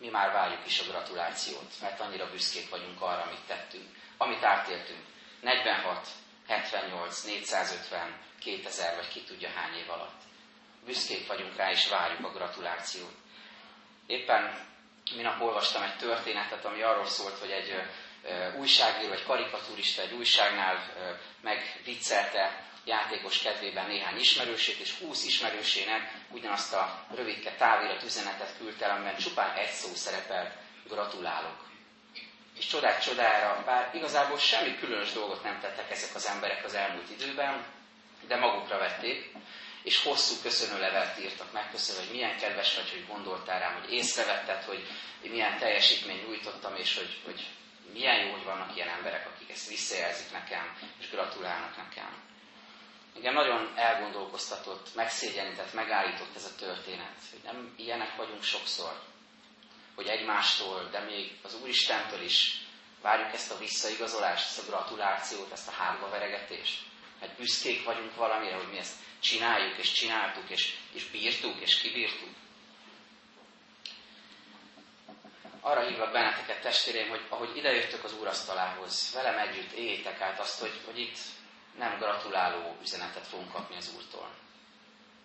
mi 0.00 0.08
már 0.08 0.32
várjuk 0.32 0.66
is 0.66 0.80
a 0.80 0.84
gratulációt, 0.84 1.72
mert 1.80 2.00
annyira 2.00 2.30
büszkék 2.30 2.68
vagyunk 2.70 3.00
arra, 3.00 3.22
amit 3.22 3.46
tettünk, 3.46 3.88
amit 4.16 4.44
átéltünk. 4.44 5.00
46, 5.40 6.08
78, 6.46 7.22
450, 7.24 8.20
2000 8.38 8.94
vagy 8.96 9.08
ki 9.08 9.22
tudja 9.22 9.48
hány 9.50 9.74
év 9.74 9.90
alatt. 9.90 10.20
Büszkék 10.84 11.26
vagyunk 11.26 11.56
rá, 11.56 11.70
és 11.70 11.88
várjuk 11.88 12.24
a 12.24 12.32
gratulációt. 12.32 13.14
Éppen 14.06 14.66
minap 15.16 15.40
olvastam 15.40 15.82
egy 15.82 15.96
történetet, 15.96 16.64
ami 16.64 16.82
arról 16.82 17.06
szólt, 17.06 17.38
hogy 17.38 17.50
egy 17.50 17.74
újságíró, 18.58 19.12
egy 19.12 19.24
karikaturista 19.24 20.02
egy 20.02 20.12
újságnál 20.12 20.92
megviccelte 21.40 22.64
játékos 22.84 23.38
kedvében 23.38 23.86
néhány 23.86 24.18
ismerősét, 24.18 24.78
és 24.78 24.98
20 24.98 25.24
ismerősének 25.26 26.12
ugyanazt 26.30 26.74
a 26.74 27.06
rövidke 27.14 27.52
távirat 27.56 28.02
üzenetet 28.02 28.56
küldte, 28.58 28.86
amiben 28.86 29.16
csupán 29.16 29.56
egy 29.56 29.70
szó 29.70 29.94
szerepel, 29.94 30.56
gratulálok. 30.88 31.73
Csodák 32.70 33.00
csodára, 33.00 33.62
bár 33.66 33.90
igazából 33.94 34.38
semmi 34.38 34.78
különös 34.78 35.12
dolgot 35.12 35.42
nem 35.42 35.60
tettek 35.60 35.90
ezek 35.90 36.14
az 36.14 36.26
emberek 36.26 36.64
az 36.64 36.74
elmúlt 36.74 37.10
időben, 37.10 37.64
de 38.26 38.36
magukra 38.36 38.78
vették, 38.78 39.32
és 39.82 40.02
hosszú 40.02 40.34
köszönőlevelet 40.42 41.18
írtak, 41.18 41.52
megköszönve, 41.52 42.02
hogy 42.02 42.10
milyen 42.10 42.36
kedves 42.38 42.74
vagy, 42.74 42.90
hogy 42.90 43.06
gondoltál 43.06 43.58
rám, 43.58 43.80
hogy 43.80 43.92
észrevetted, 43.92 44.62
hogy 44.62 44.86
milyen 45.22 45.58
teljesítményt 45.58 46.26
nyújtottam, 46.26 46.76
és 46.76 46.96
hogy, 46.96 47.20
hogy 47.24 47.46
milyen 47.92 48.24
jó, 48.24 48.32
hogy 48.32 48.44
vannak 48.44 48.76
ilyen 48.76 48.88
emberek, 48.88 49.26
akik 49.26 49.50
ezt 49.50 49.68
visszajelzik 49.68 50.32
nekem, 50.32 50.76
és 51.00 51.10
gratulálnak 51.10 51.76
nekem. 51.76 52.22
Igen, 53.16 53.32
nagyon 53.32 53.72
elgondolkoztatott, 53.76 54.94
megszégyenített, 54.94 55.72
megállított 55.72 56.36
ez 56.36 56.44
a 56.44 56.54
történet, 56.58 57.16
hogy 57.30 57.40
nem 57.44 57.74
ilyenek 57.76 58.16
vagyunk 58.16 58.42
sokszor, 58.42 59.00
hogy 59.94 60.06
egymástól, 60.06 60.88
de 60.90 61.00
még 61.00 61.38
az 61.42 61.54
Úristentől 61.62 62.22
is 62.22 62.60
várjuk 63.02 63.32
ezt 63.32 63.50
a 63.50 63.58
visszaigazolást, 63.58 64.44
ezt 64.44 64.58
a 64.58 64.70
gratulációt, 64.70 65.52
ezt 65.52 65.68
a 65.68 65.72
hárba 65.72 66.08
veregetést. 66.08 66.82
Hát 67.20 67.36
büszkék 67.36 67.84
vagyunk 67.84 68.14
valamire, 68.14 68.54
hogy 68.54 68.70
mi 68.70 68.78
ezt 68.78 68.94
csináljuk, 69.20 69.78
és 69.78 69.92
csináltuk, 69.92 70.50
és, 70.50 70.74
és 70.92 71.04
bírtuk, 71.10 71.60
és 71.60 71.80
kibírtuk. 71.80 72.34
Arra 75.60 75.86
hívlak 75.86 76.12
benneteket, 76.12 76.60
testvéreim, 76.60 77.08
hogy 77.08 77.26
ahogy 77.28 77.56
idejöttök 77.56 78.04
az 78.04 78.14
úrasztalához, 78.20 79.12
velem 79.14 79.38
együtt 79.38 79.72
éljétek 79.72 80.20
át 80.20 80.38
azt, 80.40 80.60
hogy, 80.60 80.80
hogy 80.84 80.98
itt 80.98 81.18
nem 81.78 81.98
gratuláló 81.98 82.76
üzenetet 82.82 83.26
fogunk 83.26 83.52
kapni 83.52 83.76
az 83.76 83.92
Úrtól. 83.96 84.30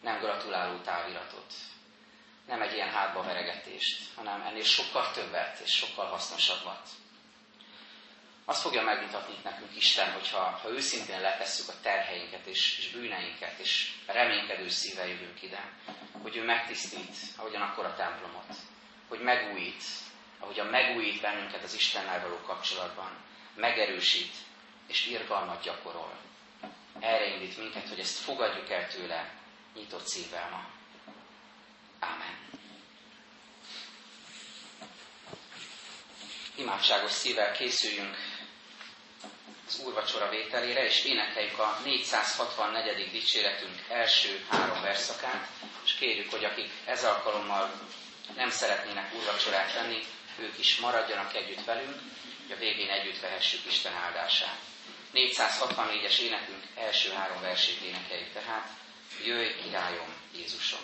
Nem 0.02 0.20
gratuláló 0.20 0.78
táviratot. 0.78 1.54
Nem 2.50 2.62
egy 2.62 2.74
ilyen 2.74 2.90
hátba 2.90 3.24
veregetést, 3.24 4.02
hanem 4.16 4.42
ennél 4.42 4.64
sokkal 4.64 5.12
többet 5.12 5.60
és 5.60 5.76
sokkal 5.76 6.06
hasznosabbat. 6.06 6.90
Azt 8.46 8.62
fogja 8.62 8.82
megmutatni 8.82 9.36
nekünk 9.44 9.76
Isten, 9.76 10.12
hogyha 10.12 10.40
ha 10.40 10.70
őszintén 10.70 11.22
letesszük 11.22 11.70
a 11.70 11.80
terheinket 11.82 12.46
és, 12.46 12.78
és 12.78 12.92
bűneinket, 12.92 13.60
és 13.60 13.92
reménykedő 14.06 14.70
szívvel 14.70 15.08
jövünk 15.08 15.42
ide, 15.42 15.72
hogy 16.22 16.36
ő 16.36 16.44
megtisztít, 16.44 17.16
ahogyan 17.36 17.62
akkor 17.62 17.86
a 17.86 17.96
templomot, 17.96 18.56
hogy 19.08 19.20
megújít, 19.20 19.84
ahogyan 20.40 20.68
megújít 20.68 21.22
bennünket 21.22 21.64
az 21.64 21.74
Istennel 21.74 22.22
való 22.22 22.42
kapcsolatban, 22.42 23.18
megerősít 23.56 24.36
és 24.88 25.06
irgalmat 25.08 25.64
gyakorol. 25.64 26.18
Erre 27.00 27.26
indít 27.26 27.58
minket, 27.58 27.90
hogy 27.90 28.00
ezt 28.00 28.18
fogadjuk 28.18 28.70
el 28.70 28.88
tőle 28.88 29.34
nyitott 29.74 30.08
szívvel 30.08 30.50
ma. 30.50 30.79
Imádságos 36.60 37.12
szívvel 37.12 37.52
készüljünk 37.52 38.16
az 39.68 39.82
úrvacsora 39.86 40.30
vételére, 40.30 40.86
és 40.86 41.04
énekeljük 41.04 41.60
a 41.60 41.80
464. 41.84 43.12
dicséretünk 43.12 43.86
első 43.90 44.46
három 44.50 44.82
verszakát, 44.82 45.48
és 45.86 45.94
kérjük, 45.94 46.32
hogy 46.32 46.44
akik 46.44 46.70
ez 46.86 47.04
alkalommal 47.04 47.72
nem 48.36 48.50
szeretnének 48.50 49.14
úrvacsorát 49.14 49.74
venni, 49.74 50.04
ők 50.40 50.60
is 50.60 50.80
maradjanak 50.80 51.36
együtt 51.36 51.66
velünk, 51.66 51.96
hogy 52.42 52.52
a 52.56 52.60
végén 52.60 52.90
együtt 52.90 53.20
vehessük 53.20 53.66
Isten 53.66 53.94
áldását. 53.94 54.58
464-es 55.14 56.20
énekünk 56.20 56.64
első 56.76 57.12
három 57.12 57.42
versét 57.42 57.82
énekeljük 57.82 58.34
tehát, 58.34 58.68
Jöjj, 59.26 59.62
királyom, 59.64 60.14
Jézusom! 60.36 60.80